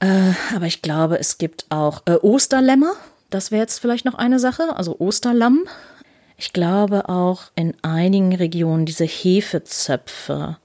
[0.00, 2.92] Äh, aber ich glaube, es gibt auch äh, Osterlämmer.
[3.34, 4.76] Das wäre jetzt vielleicht noch eine Sache.
[4.76, 5.64] Also Osterlamm.
[6.36, 10.56] Ich glaube auch in einigen Regionen diese Hefezöpfe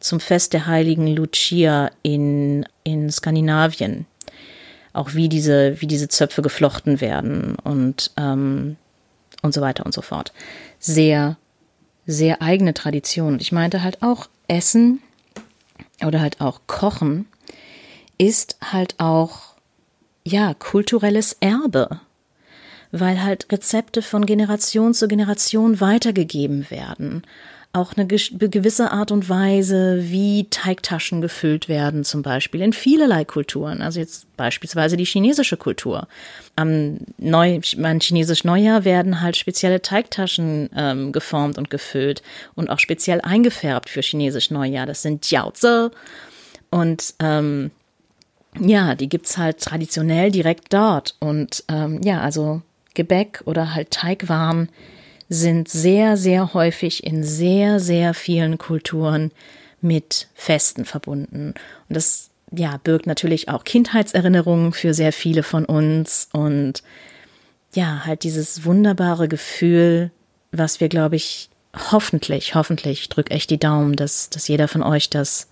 [0.00, 4.06] zum Fest der heiligen Lucia in, in Skandinavien.
[4.92, 8.76] Auch wie diese, wie diese Zöpfe geflochten werden und, ähm,
[9.42, 10.32] und so weiter und so fort.
[10.80, 11.36] Sehr,
[12.04, 13.38] sehr eigene Tradition.
[13.38, 15.00] Ich meinte halt auch Essen
[16.04, 17.26] oder halt auch Kochen
[18.18, 19.51] ist halt auch,
[20.24, 22.00] ja, kulturelles Erbe,
[22.90, 27.22] weil halt Rezepte von Generation zu Generation weitergegeben werden.
[27.74, 33.80] Auch eine gewisse Art und Weise, wie Teigtaschen gefüllt werden, zum Beispiel in vielerlei Kulturen.
[33.80, 36.06] Also jetzt beispielsweise die chinesische Kultur.
[36.54, 42.22] Am Neu an chinesisch Neujahr werden halt spezielle Teigtaschen ähm, geformt und gefüllt
[42.54, 44.84] und auch speziell eingefärbt für chinesisch Neujahr.
[44.84, 45.88] Das sind Jiaozi
[46.70, 47.70] und ähm,
[48.58, 51.16] ja, die gibt's halt traditionell direkt dort.
[51.20, 52.62] Und ähm, ja, also
[52.94, 54.68] Gebäck oder halt Teigwaren
[55.28, 59.32] sind sehr, sehr häufig in sehr, sehr vielen Kulturen
[59.80, 61.54] mit Festen verbunden.
[61.88, 66.82] Und das ja, birgt natürlich auch Kindheitserinnerungen für sehr viele von uns und
[67.74, 70.10] ja, halt dieses wunderbare Gefühl,
[70.50, 71.48] was wir, glaube ich,
[71.90, 75.48] hoffentlich, hoffentlich, drück echt die Daumen, dass, dass jeder von euch das,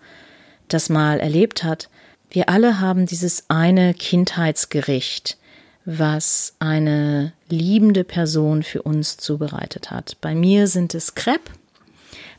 [0.68, 1.88] das mal erlebt hat,
[2.30, 5.36] wir alle haben dieses eine Kindheitsgericht,
[5.84, 10.16] was eine liebende Person für uns zubereitet hat.
[10.20, 11.50] Bei mir sind es Crepe,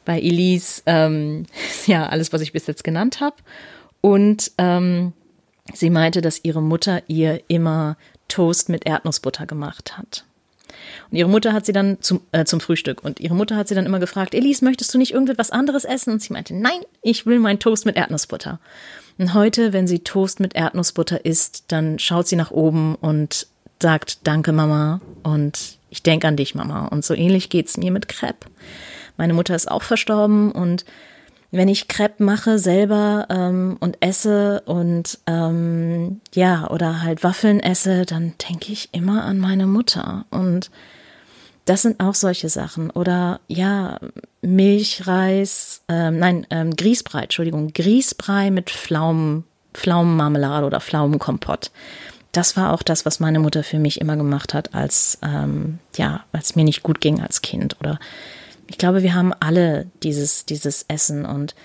[0.05, 1.45] bei Elise ähm,
[1.85, 3.35] ja alles, was ich bis jetzt genannt habe.
[3.99, 5.13] Und ähm,
[5.73, 10.23] sie meinte, dass ihre Mutter ihr immer Toast mit Erdnussbutter gemacht hat.
[11.11, 13.75] Und ihre Mutter hat sie dann zum, äh, zum Frühstück und ihre Mutter hat sie
[13.75, 16.13] dann immer gefragt, Elise, möchtest du nicht irgendetwas anderes essen?
[16.13, 18.59] Und sie meinte, nein, ich will meinen Toast mit Erdnussbutter.
[19.17, 23.47] Und heute, wenn sie Toast mit Erdnussbutter isst, dann schaut sie nach oben und
[23.81, 25.01] sagt Danke, Mama.
[25.23, 26.87] Und ich denke an dich, Mama.
[26.87, 28.47] Und so ähnlich geht's mir mit Crepe.
[29.17, 30.85] Meine Mutter ist auch verstorben und
[31.51, 38.05] wenn ich Crepe mache selber ähm, und esse und ähm, ja, oder halt Waffeln esse,
[38.05, 40.25] dann denke ich immer an meine Mutter.
[40.31, 40.71] Und
[41.65, 42.89] das sind auch solche Sachen.
[42.89, 43.99] Oder ja,
[44.41, 49.43] Milchreis, ähm, nein, ähm, Grießbrei, Entschuldigung, Grießbrei mit Pflaumen,
[49.73, 51.71] Pflaumenmarmelade oder Pflaumenkompott.
[52.31, 56.23] Das war auch das, was meine Mutter für mich immer gemacht hat, als ähm, ja,
[56.31, 57.77] als mir nicht gut ging als Kind.
[57.79, 57.99] Oder
[58.67, 61.55] ich glaube, wir haben alle dieses dieses Essen und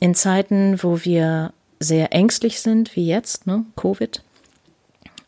[0.00, 4.22] in Zeiten, wo wir sehr ängstlich sind, wie jetzt, ne, Covid,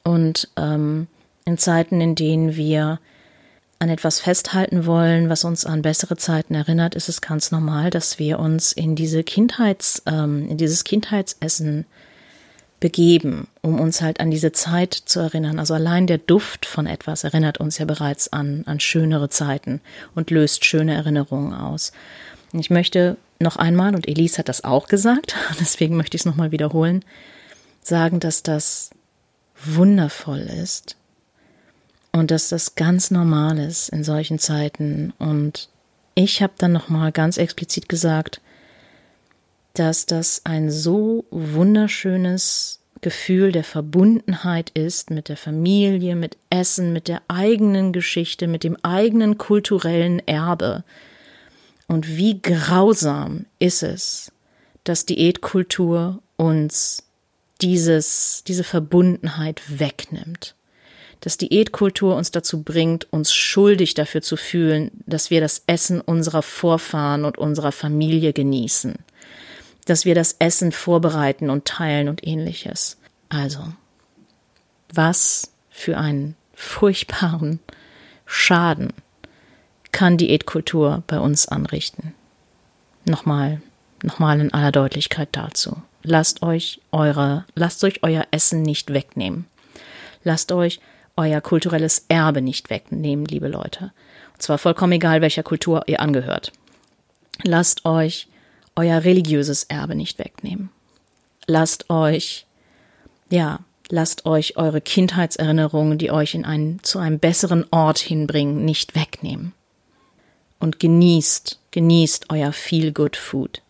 [0.05, 1.07] und ähm,
[1.45, 2.99] in Zeiten, in denen wir
[3.79, 8.19] an etwas festhalten wollen, was uns an bessere Zeiten erinnert, ist es ganz normal, dass
[8.19, 11.87] wir uns in diese Kindheits, ähm, in dieses Kindheitsessen
[12.81, 15.59] begeben, um uns halt an diese Zeit zu erinnern.
[15.59, 19.81] Also allein der Duft von etwas erinnert uns ja bereits an, an schönere Zeiten
[20.15, 21.93] und löst schöne Erinnerungen aus.
[22.53, 26.51] Ich möchte noch einmal, und Elise hat das auch gesagt, deswegen möchte ich es nochmal
[26.51, 27.05] wiederholen,
[27.83, 28.91] sagen, dass das
[29.65, 30.97] wundervoll ist,
[32.19, 35.13] und dass das ganz normal ist in solchen Zeiten.
[35.19, 35.69] Und
[36.15, 38.41] ich habe dann nochmal ganz explizit gesagt,
[39.75, 47.07] dass das ein so wunderschönes Gefühl der Verbundenheit ist mit der Familie, mit Essen, mit
[47.07, 50.83] der eigenen Geschichte, mit dem eigenen kulturellen Erbe.
[51.87, 54.33] Und wie grausam ist es,
[54.83, 57.05] dass Diätkultur uns
[57.61, 60.57] dieses, diese Verbundenheit wegnimmt.
[61.21, 66.43] Dass Diätkultur uns dazu bringt, uns schuldig dafür zu fühlen, dass wir das Essen unserer
[66.43, 68.95] Vorfahren und unserer Familie genießen.
[69.87, 72.99] Dass wir das Essen vorbereiten und teilen und ähnliches.
[73.29, 73.65] Also,
[74.93, 77.61] was für einen furchtbaren
[78.27, 78.93] Schaden
[79.93, 82.15] kann Diätkultur bei uns anrichten?
[83.05, 83.61] Nochmal,
[84.03, 85.83] nochmal in aller Deutlichkeit dazu.
[86.03, 89.47] Lasst euch eure, lasst euch euer Essen nicht wegnehmen.
[90.25, 90.81] Lasst euch
[91.19, 93.93] euer kulturelles Erbe nicht wegnehmen, liebe Leute.
[94.33, 96.53] Und zwar vollkommen egal, welcher Kultur ihr angehört.
[97.43, 98.29] Lasst euch
[98.77, 100.71] euer religiöses Erbe nicht wegnehmen.
[101.47, 102.47] Lasst euch,
[103.31, 103.59] ja,
[103.89, 109.53] lasst euch eure Kindheitserinnerungen, die euch in einen, zu einem besseren Ort hinbringen, nicht wegnehmen.
[110.61, 113.63] Und genießt, genießt euer Feel Good Food.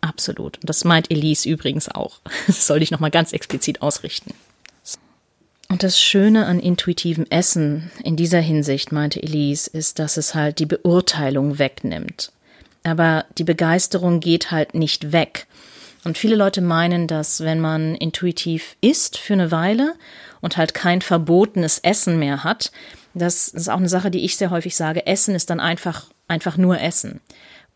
[0.00, 0.56] Absolut.
[0.58, 2.20] Und das meint Elise übrigens auch.
[2.46, 4.32] Das sollte ich nochmal ganz explizit ausrichten.
[5.70, 10.58] Und das Schöne an intuitivem Essen in dieser Hinsicht, meinte Elise, ist, dass es halt
[10.58, 12.32] die Beurteilung wegnimmt.
[12.82, 15.46] Aber die Begeisterung geht halt nicht weg.
[16.02, 19.94] Und viele Leute meinen, dass wenn man intuitiv isst für eine Weile
[20.40, 22.72] und halt kein verbotenes Essen mehr hat,
[23.14, 26.56] das ist auch eine Sache, die ich sehr häufig sage, Essen ist dann einfach, einfach
[26.56, 27.20] nur Essen.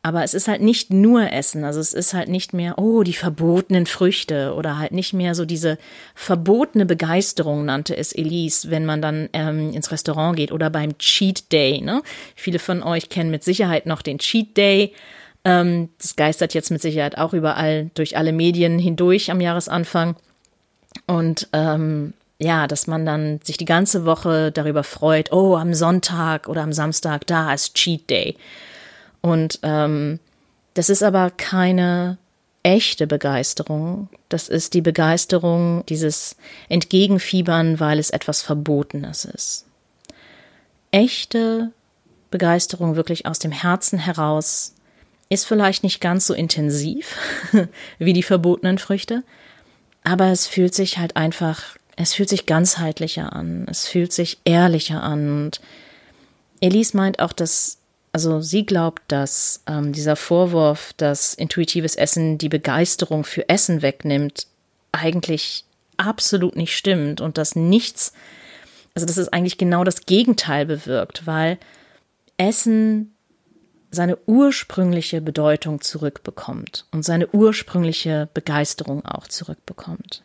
[0.04, 3.14] Aber es ist halt nicht nur Essen, also es ist halt nicht mehr, oh, die
[3.14, 5.78] verbotenen Früchte oder halt nicht mehr so diese
[6.14, 11.50] verbotene Begeisterung, nannte es Elise, wenn man dann ähm, ins Restaurant geht oder beim Cheat
[11.50, 11.80] Day.
[11.80, 12.02] Ne?
[12.36, 14.92] Viele von euch kennen mit Sicherheit noch den Cheat Day.
[15.42, 20.16] Ähm, das geistert jetzt mit Sicherheit auch überall durch alle Medien hindurch am Jahresanfang.
[21.06, 26.46] Und ähm, ja, dass man dann sich die ganze Woche darüber freut, oh, am Sonntag
[26.46, 28.36] oder am Samstag, da ist Cheat Day.
[29.24, 30.20] Und ähm,
[30.74, 32.18] das ist aber keine
[32.62, 34.10] echte Begeisterung.
[34.28, 36.36] Das ist die Begeisterung, dieses
[36.68, 39.64] Entgegenfiebern, weil es etwas Verbotenes ist.
[40.90, 41.72] Echte
[42.30, 44.74] Begeisterung wirklich aus dem Herzen heraus
[45.30, 47.16] ist vielleicht nicht ganz so intensiv
[47.98, 49.22] wie die verbotenen Früchte,
[50.02, 55.02] aber es fühlt sich halt einfach, es fühlt sich ganzheitlicher an, es fühlt sich ehrlicher
[55.02, 55.44] an.
[55.44, 55.62] Und
[56.60, 57.78] Elise meint auch, dass
[58.14, 64.46] also sie glaubt, dass ähm, dieser Vorwurf, dass intuitives Essen die Begeisterung für Essen wegnimmt,
[64.92, 65.64] eigentlich
[65.96, 68.12] absolut nicht stimmt und dass nichts,
[68.94, 71.58] also dass es eigentlich genau das Gegenteil bewirkt, weil
[72.36, 73.16] Essen
[73.90, 80.22] seine ursprüngliche Bedeutung zurückbekommt und seine ursprüngliche Begeisterung auch zurückbekommt.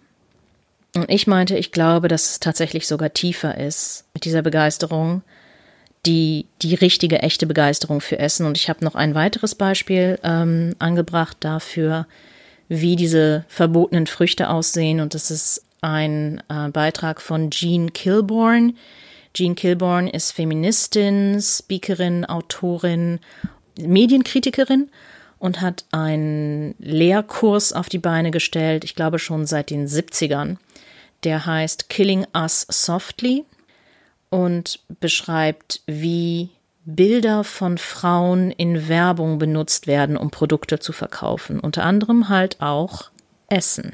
[0.96, 5.24] Und ich meinte, ich glaube, dass es tatsächlich sogar tiefer ist mit dieser Begeisterung,
[6.06, 8.46] die, die richtige, echte Begeisterung für Essen.
[8.46, 12.08] Und ich habe noch ein weiteres Beispiel ähm, angebracht dafür,
[12.68, 15.02] wie diese verbotenen Früchte aussehen.
[15.02, 18.78] Und das ist ein äh, Beitrag von Jean Kilborn.
[19.34, 23.20] Jean Kilborn ist Feministin, Speakerin, Autorin,
[23.80, 24.90] Medienkritikerin
[25.38, 30.58] und hat einen Lehrkurs auf die Beine gestellt, ich glaube schon seit den 70ern.
[31.24, 33.46] Der heißt Killing Us Softly
[34.30, 36.50] und beschreibt, wie
[36.86, 41.60] Bilder von Frauen in Werbung benutzt werden, um Produkte zu verkaufen.
[41.60, 43.12] Unter anderem halt auch
[43.48, 43.94] Essen.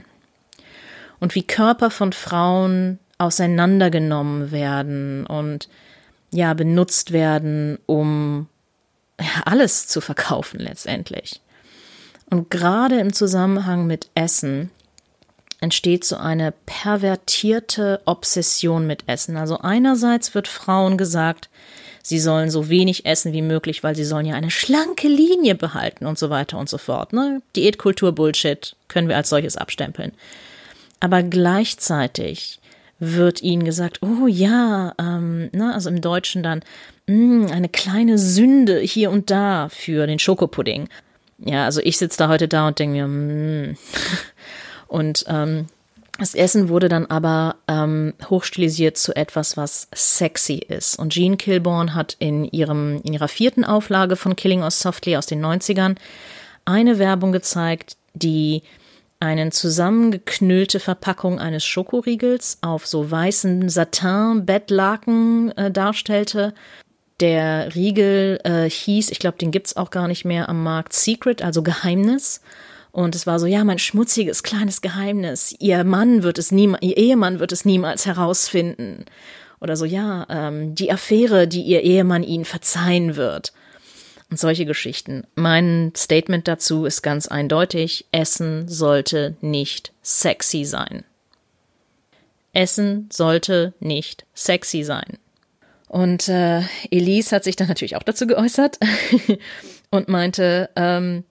[1.20, 5.70] Und wie Körper von Frauen auseinandergenommen werden und
[6.32, 8.48] ja, benutzt werden, um
[9.46, 11.42] alles zu verkaufen letztendlich.
[12.30, 14.72] Und gerade im Zusammenhang mit Essen
[15.66, 19.36] entsteht so eine pervertierte Obsession mit Essen.
[19.36, 21.50] Also einerseits wird Frauen gesagt,
[22.04, 26.06] sie sollen so wenig essen wie möglich, weil sie sollen ja eine schlanke Linie behalten
[26.06, 27.14] und so weiter und so fort.
[27.14, 27.42] Ne?
[27.56, 30.12] Diätkultur Bullshit können wir als solches abstempeln.
[31.00, 32.60] Aber gleichzeitig
[33.00, 36.62] wird ihnen gesagt, oh ja, ähm, ne, also im Deutschen dann
[37.08, 40.90] mh, mm, eine kleine Sünde hier und da für den Schokopudding.
[41.40, 43.78] Ja, also ich sitze da heute da und denke mir, mh, mm.
[44.88, 45.68] Und ähm,
[46.18, 50.98] das Essen wurde dann aber ähm, hochstilisiert zu etwas, was sexy ist.
[50.98, 55.26] Und Jean Kilborn hat in, ihrem, in ihrer vierten Auflage von Killing Us Softly aus
[55.26, 55.96] den 90ern
[56.64, 58.64] eine Werbung gezeigt, die
[59.20, 66.54] einen zusammengeknüllte Verpackung eines Schokoriegels auf so weißen Satin-Bettlaken äh, darstellte.
[67.20, 71.42] Der Riegel äh, hieß, ich glaube, den gibt's auch gar nicht mehr am Markt, Secret,
[71.42, 72.42] also Geheimnis.
[72.96, 75.54] Und es war so, ja, mein schmutziges kleines Geheimnis.
[75.60, 79.04] Ihr Mann wird es niemals, ihr Ehemann wird es niemals herausfinden.
[79.60, 83.52] Oder so, ja, ähm, die Affäre, die ihr Ehemann ihnen verzeihen wird
[84.32, 85.28] und solche Geschichten.
[85.36, 91.04] Mein Statement dazu ist ganz eindeutig, Essen sollte nicht sexy sein.
[92.54, 95.18] Essen sollte nicht sexy sein.
[95.90, 98.80] Und äh, Elise hat sich dann natürlich auch dazu geäußert
[99.92, 101.26] und meinte, ähm,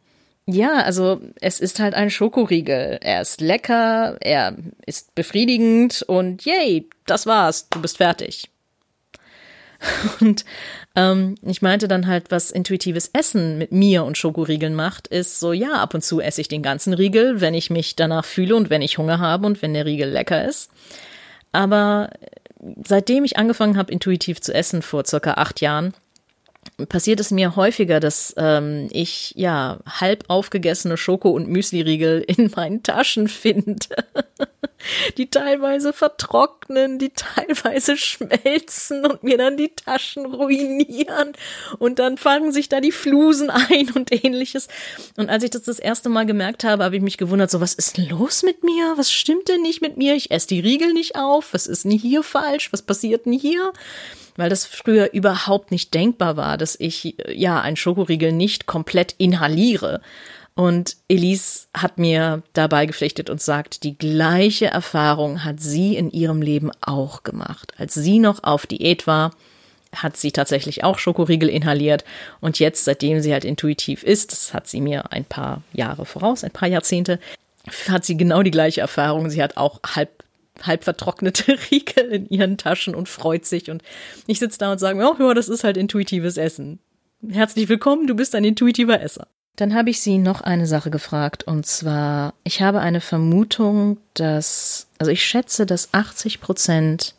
[0.46, 2.98] ja, also es ist halt ein Schokoriegel.
[3.00, 8.50] Er ist lecker, er ist befriedigend und yay, das war's, du bist fertig.
[10.20, 10.46] Und
[10.96, 15.52] ähm, ich meinte dann halt, was intuitives Essen mit mir und Schokoriegeln macht, ist so,
[15.52, 18.70] ja, ab und zu esse ich den ganzen Riegel, wenn ich mich danach fühle und
[18.70, 20.70] wenn ich Hunger habe und wenn der Riegel lecker ist.
[21.52, 22.10] Aber
[22.82, 25.92] seitdem ich angefangen habe, intuitiv zu essen, vor circa acht Jahren,
[26.88, 32.82] passiert es mir häufiger, dass ähm, ich ja halb aufgegessene Schoko- und Müsliriegel in meinen
[32.82, 33.86] Taschen finde,
[35.16, 41.32] die teilweise vertrocknen, die teilweise schmelzen und mir dann die Taschen ruinieren
[41.78, 44.68] und dann fangen sich da die Flusen ein und ähnliches.
[45.16, 47.74] Und als ich das das erste Mal gemerkt habe, habe ich mich gewundert, so was
[47.74, 48.94] ist denn los mit mir?
[48.96, 50.14] Was stimmt denn nicht mit mir?
[50.14, 51.52] Ich esse die Riegel nicht auf.
[51.52, 52.72] Was ist denn hier falsch?
[52.72, 53.72] Was passiert denn hier?
[54.36, 60.00] weil das früher überhaupt nicht denkbar war, dass ich ja ein Schokoriegel nicht komplett inhaliere.
[60.56, 66.42] Und Elise hat mir dabei gepflichtet und sagt, die gleiche Erfahrung hat sie in ihrem
[66.42, 67.72] Leben auch gemacht.
[67.76, 69.32] Als sie noch auf Diät war,
[69.96, 72.04] hat sie tatsächlich auch Schokoriegel inhaliert.
[72.40, 76.44] Und jetzt, seitdem sie halt intuitiv ist, das hat sie mir ein paar Jahre voraus,
[76.44, 77.18] ein paar Jahrzehnte,
[77.88, 79.30] hat sie genau die gleiche Erfahrung.
[79.30, 80.22] Sie hat auch halb
[80.62, 83.70] halb vertrocknete Riegel in ihren Taschen und freut sich.
[83.70, 83.82] Und
[84.28, 86.78] ich sitze da und sage mir, oh ja, das ist halt intuitives Essen.
[87.28, 89.26] Herzlich willkommen, du bist ein intuitiver Esser.
[89.56, 94.88] Dann habe ich sie noch eine Sache gefragt und zwar, ich habe eine Vermutung, dass,
[94.98, 97.14] also ich schätze, dass 80 Prozent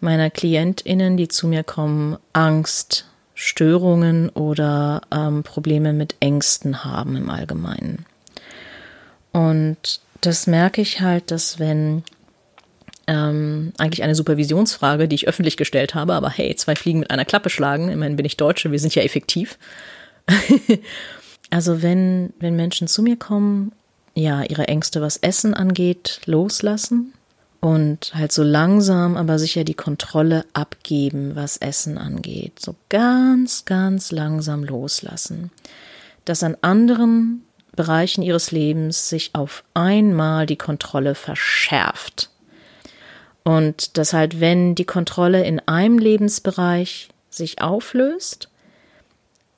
[0.00, 7.28] meiner KlientInnen, die zu mir kommen, Angst, Störungen oder ähm, Probleme mit Ängsten haben im
[7.28, 8.06] Allgemeinen.
[9.32, 12.02] Und das merke ich halt, dass wenn
[13.06, 17.26] ähm, eigentlich eine Supervisionsfrage, die ich öffentlich gestellt habe, aber hey, zwei Fliegen mit einer
[17.26, 19.58] Klappe schlagen, immerhin bin ich Deutsche, wir sind ja effektiv.
[21.50, 23.72] also wenn, wenn Menschen zu mir kommen,
[24.14, 27.12] ja, ihre Ängste, was Essen angeht, loslassen
[27.60, 32.60] und halt so langsam, aber sicher die Kontrolle abgeben, was Essen angeht.
[32.60, 35.50] So ganz, ganz langsam loslassen.
[36.24, 37.44] Dass an anderen
[37.76, 42.30] Bereichen ihres Lebens sich auf einmal die Kontrolle verschärft.
[43.44, 48.48] Und dass halt, wenn die Kontrolle in einem Lebensbereich sich auflöst,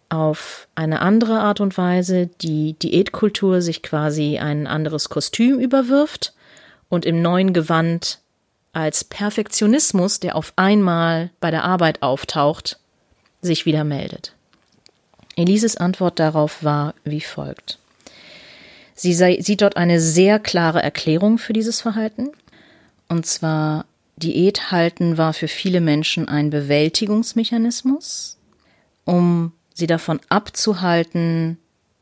[0.09, 6.34] auf eine andere Art und Weise die Diätkultur sich quasi ein anderes Kostüm überwirft
[6.88, 8.20] und im neuen Gewand
[8.72, 12.78] als Perfektionismus, der auf einmal bei der Arbeit auftaucht,
[13.42, 14.34] sich wieder meldet.
[15.36, 17.78] Elises Antwort darauf war wie folgt.
[18.94, 22.30] Sie sei, sieht dort eine sehr klare Erklärung für dieses Verhalten.
[23.09, 23.84] Und zwar
[24.16, 28.36] Diät halten war für viele Menschen ein Bewältigungsmechanismus,
[29.04, 31.57] um sie davon abzuhalten,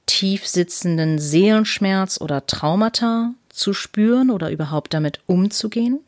[0.07, 6.01] tief sitzenden Seelenschmerz oder Traumata zu spüren oder überhaupt damit umzugehen.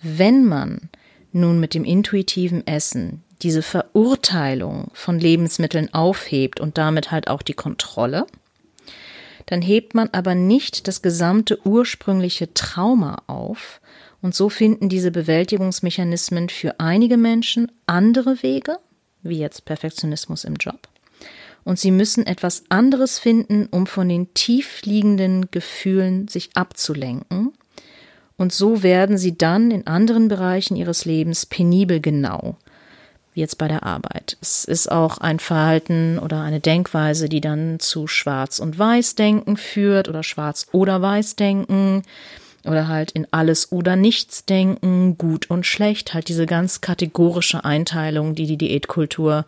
[0.00, 0.90] Wenn man
[1.32, 7.54] nun mit dem intuitiven Essen diese Verurteilung von Lebensmitteln aufhebt und damit halt auch die
[7.54, 8.26] Kontrolle,
[9.46, 13.80] dann hebt man aber nicht das gesamte ursprüngliche Trauma auf
[14.20, 18.78] und so finden diese Bewältigungsmechanismen für einige Menschen andere Wege,
[19.22, 20.88] wie jetzt Perfektionismus im Job.
[21.64, 27.52] Und sie müssen etwas anderes finden, um von den tiefliegenden Gefühlen sich abzulenken.
[28.36, 32.56] Und so werden sie dann in anderen Bereichen ihres Lebens penibel genau,
[33.34, 34.36] wie jetzt bei der Arbeit.
[34.40, 40.08] Es ist auch ein Verhalten oder eine Denkweise, die dann zu Schwarz- und Weiß-Denken führt
[40.08, 42.02] oder Schwarz- oder Weiß-Denken
[42.64, 48.34] oder halt in alles oder nichts denken, gut und schlecht, halt diese ganz kategorische Einteilung,
[48.34, 49.46] die die Diätkultur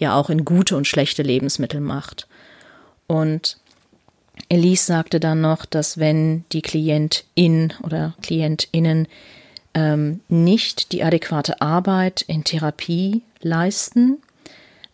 [0.00, 2.26] ja auch in gute und schlechte Lebensmittel macht.
[3.06, 3.58] Und
[4.48, 9.06] Elise sagte dann noch, dass wenn die Klientin oder Klientinnen
[9.74, 14.18] ähm, nicht die adäquate Arbeit in Therapie leisten,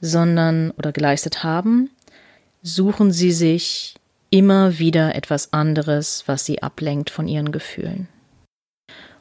[0.00, 1.90] sondern oder geleistet haben,
[2.62, 3.94] suchen sie sich
[4.30, 8.08] immer wieder etwas anderes, was sie ablenkt von ihren Gefühlen.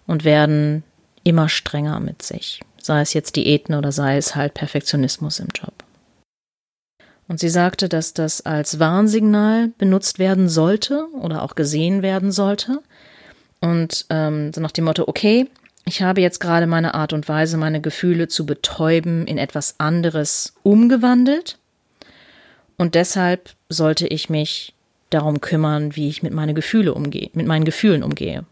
[0.07, 0.83] Und werden
[1.23, 5.73] immer strenger mit sich, sei es jetzt Diäten oder sei es halt Perfektionismus im Job.
[7.27, 12.81] Und sie sagte, dass das als Warnsignal benutzt werden sollte oder auch gesehen werden sollte.
[13.61, 15.47] Und ähm, so nach dem Motto, okay,
[15.85, 20.53] ich habe jetzt gerade meine Art und Weise, meine Gefühle zu betäuben, in etwas anderes
[20.61, 21.57] umgewandelt.
[22.77, 24.73] Und deshalb sollte ich mich
[25.09, 28.45] darum kümmern, wie ich mit meine Gefühle umgehe, mit meinen Gefühlen umgehe.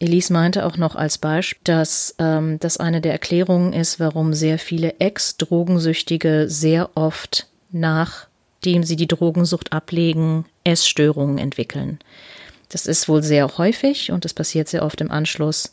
[0.00, 4.58] Elise meinte auch noch als Beispiel, dass ähm, das eine der Erklärungen ist, warum sehr
[4.58, 11.98] viele Ex-Drogensüchtige sehr oft nachdem sie die Drogensucht ablegen, Essstörungen entwickeln.
[12.68, 15.72] Das ist wohl sehr häufig und das passiert sehr oft im Anschluss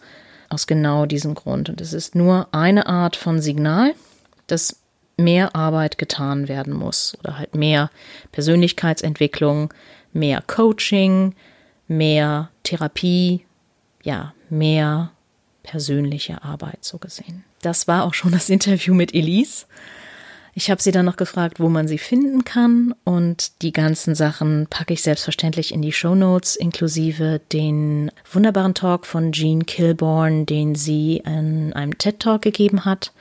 [0.50, 1.70] aus genau diesem Grund.
[1.70, 3.94] Und es ist nur eine Art von Signal,
[4.48, 4.80] dass
[5.18, 7.90] mehr Arbeit getan werden muss oder halt mehr
[8.32, 9.74] Persönlichkeitsentwicklung,
[10.14, 11.34] mehr Coaching,
[11.88, 13.47] mehr Therapie,
[14.08, 15.12] ja, mehr
[15.64, 17.44] persönliche Arbeit so gesehen.
[17.62, 19.66] Das war auch schon das Interview mit Elise.
[20.60, 24.66] Ich habe sie dann noch gefragt, wo man sie finden kann und die ganzen Sachen
[24.68, 30.74] packe ich selbstverständlich in die Show Notes inklusive den wunderbaren Talk von Jean Kilborn, den
[30.74, 33.12] sie in einem TED Talk gegeben hat.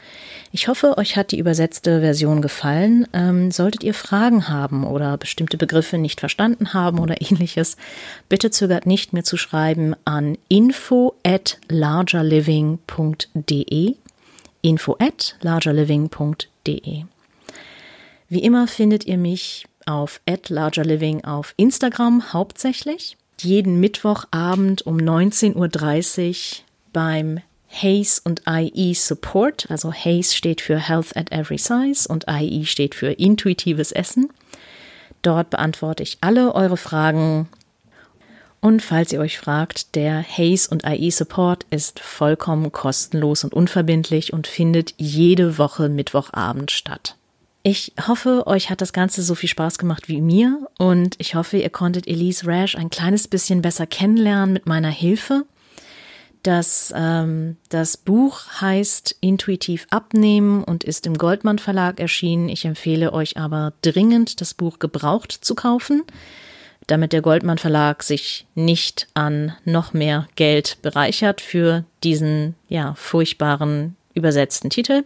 [0.51, 3.07] Ich hoffe, euch hat die übersetzte Version gefallen.
[3.12, 7.76] Ähm, solltet ihr Fragen haben oder bestimmte Begriffe nicht verstanden haben oder ähnliches,
[8.30, 13.97] bitte zögert nicht, mir zu schreiben an info at largerliving.de
[14.62, 17.05] info at largerliving.de.
[18.29, 23.16] Wie immer findet ihr mich auf @largerliving auf Instagram hauptsächlich.
[23.41, 29.70] Jeden Mittwochabend um 19.30 Uhr beim Hayes und IE Support.
[29.70, 34.31] Also Hayes steht für Health at Every Size und IE steht für intuitives Essen.
[35.22, 37.49] Dort beantworte ich alle eure Fragen.
[38.61, 44.33] Und falls ihr euch fragt, der Hayes und IE Support ist vollkommen kostenlos und unverbindlich
[44.33, 47.16] und findet jede Woche Mittwochabend statt.
[47.69, 51.57] Ich hoffe, euch hat das Ganze so viel Spaß gemacht wie mir und ich hoffe,
[51.57, 55.47] ihr konntet Elise Rash ein kleines bisschen besser kennenlernen mit meiner Hilfe.
[56.45, 62.49] Das, ähm, das Buch heißt Intuitiv abnehmen und ist im Goldmann Verlag erschienen.
[62.49, 66.05] Ich empfehle euch aber dringend, das Buch gebraucht zu kaufen,
[66.87, 73.97] damit der Goldmann Verlag sich nicht an noch mehr Geld bereichert für diesen, ja, furchtbaren
[74.14, 75.03] übersetzten Titel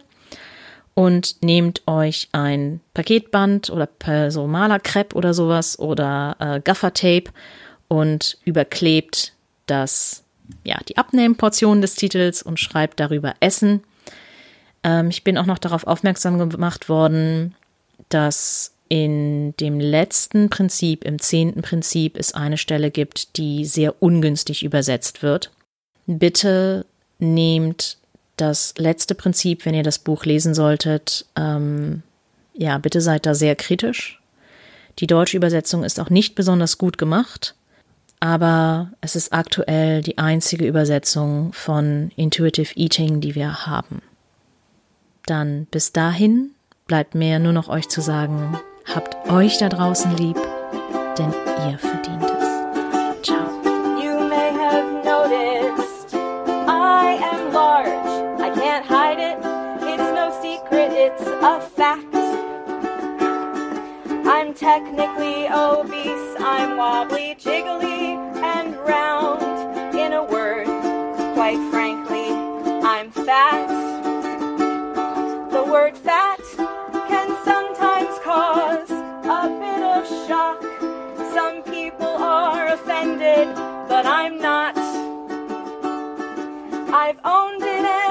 [0.93, 7.31] und nehmt euch ein Paketband oder so Malerkrepp oder sowas oder äh, Gaffertape
[7.87, 9.33] und überklebt
[9.65, 10.23] das,
[10.63, 13.83] ja, die Abnehmportion des Titels und schreibt darüber Essen.
[14.83, 17.55] Ähm, ich bin auch noch darauf aufmerksam gemacht worden,
[18.09, 24.63] dass in dem letzten Prinzip, im zehnten Prinzip, es eine Stelle gibt, die sehr ungünstig
[24.63, 25.51] übersetzt wird.
[26.07, 26.85] Bitte
[27.17, 27.97] nehmt
[28.41, 32.01] das letzte Prinzip, wenn ihr das Buch lesen solltet, ähm,
[32.53, 34.21] ja, bitte seid da sehr kritisch.
[34.99, 37.55] Die deutsche Übersetzung ist auch nicht besonders gut gemacht,
[38.19, 44.01] aber es ist aktuell die einzige Übersetzung von Intuitive Eating, die wir haben.
[45.25, 46.51] Dann bis dahin
[46.87, 48.59] bleibt mir nur noch euch zu sagen,
[48.93, 50.37] habt euch da draußen lieb,
[51.17, 51.33] denn
[51.69, 52.30] ihr verdient
[61.43, 62.13] a fact.
[64.27, 69.41] I'm technically obese, I'm wobbly, jiggly, and round.
[69.95, 70.67] In a word,
[71.33, 72.29] quite frankly,
[72.83, 73.67] I'm fat.
[75.51, 76.39] The word fat
[77.07, 80.61] can sometimes cause a bit of shock.
[81.33, 83.55] Some people are offended,
[83.89, 84.77] but I'm not.
[86.93, 88.10] I've owned it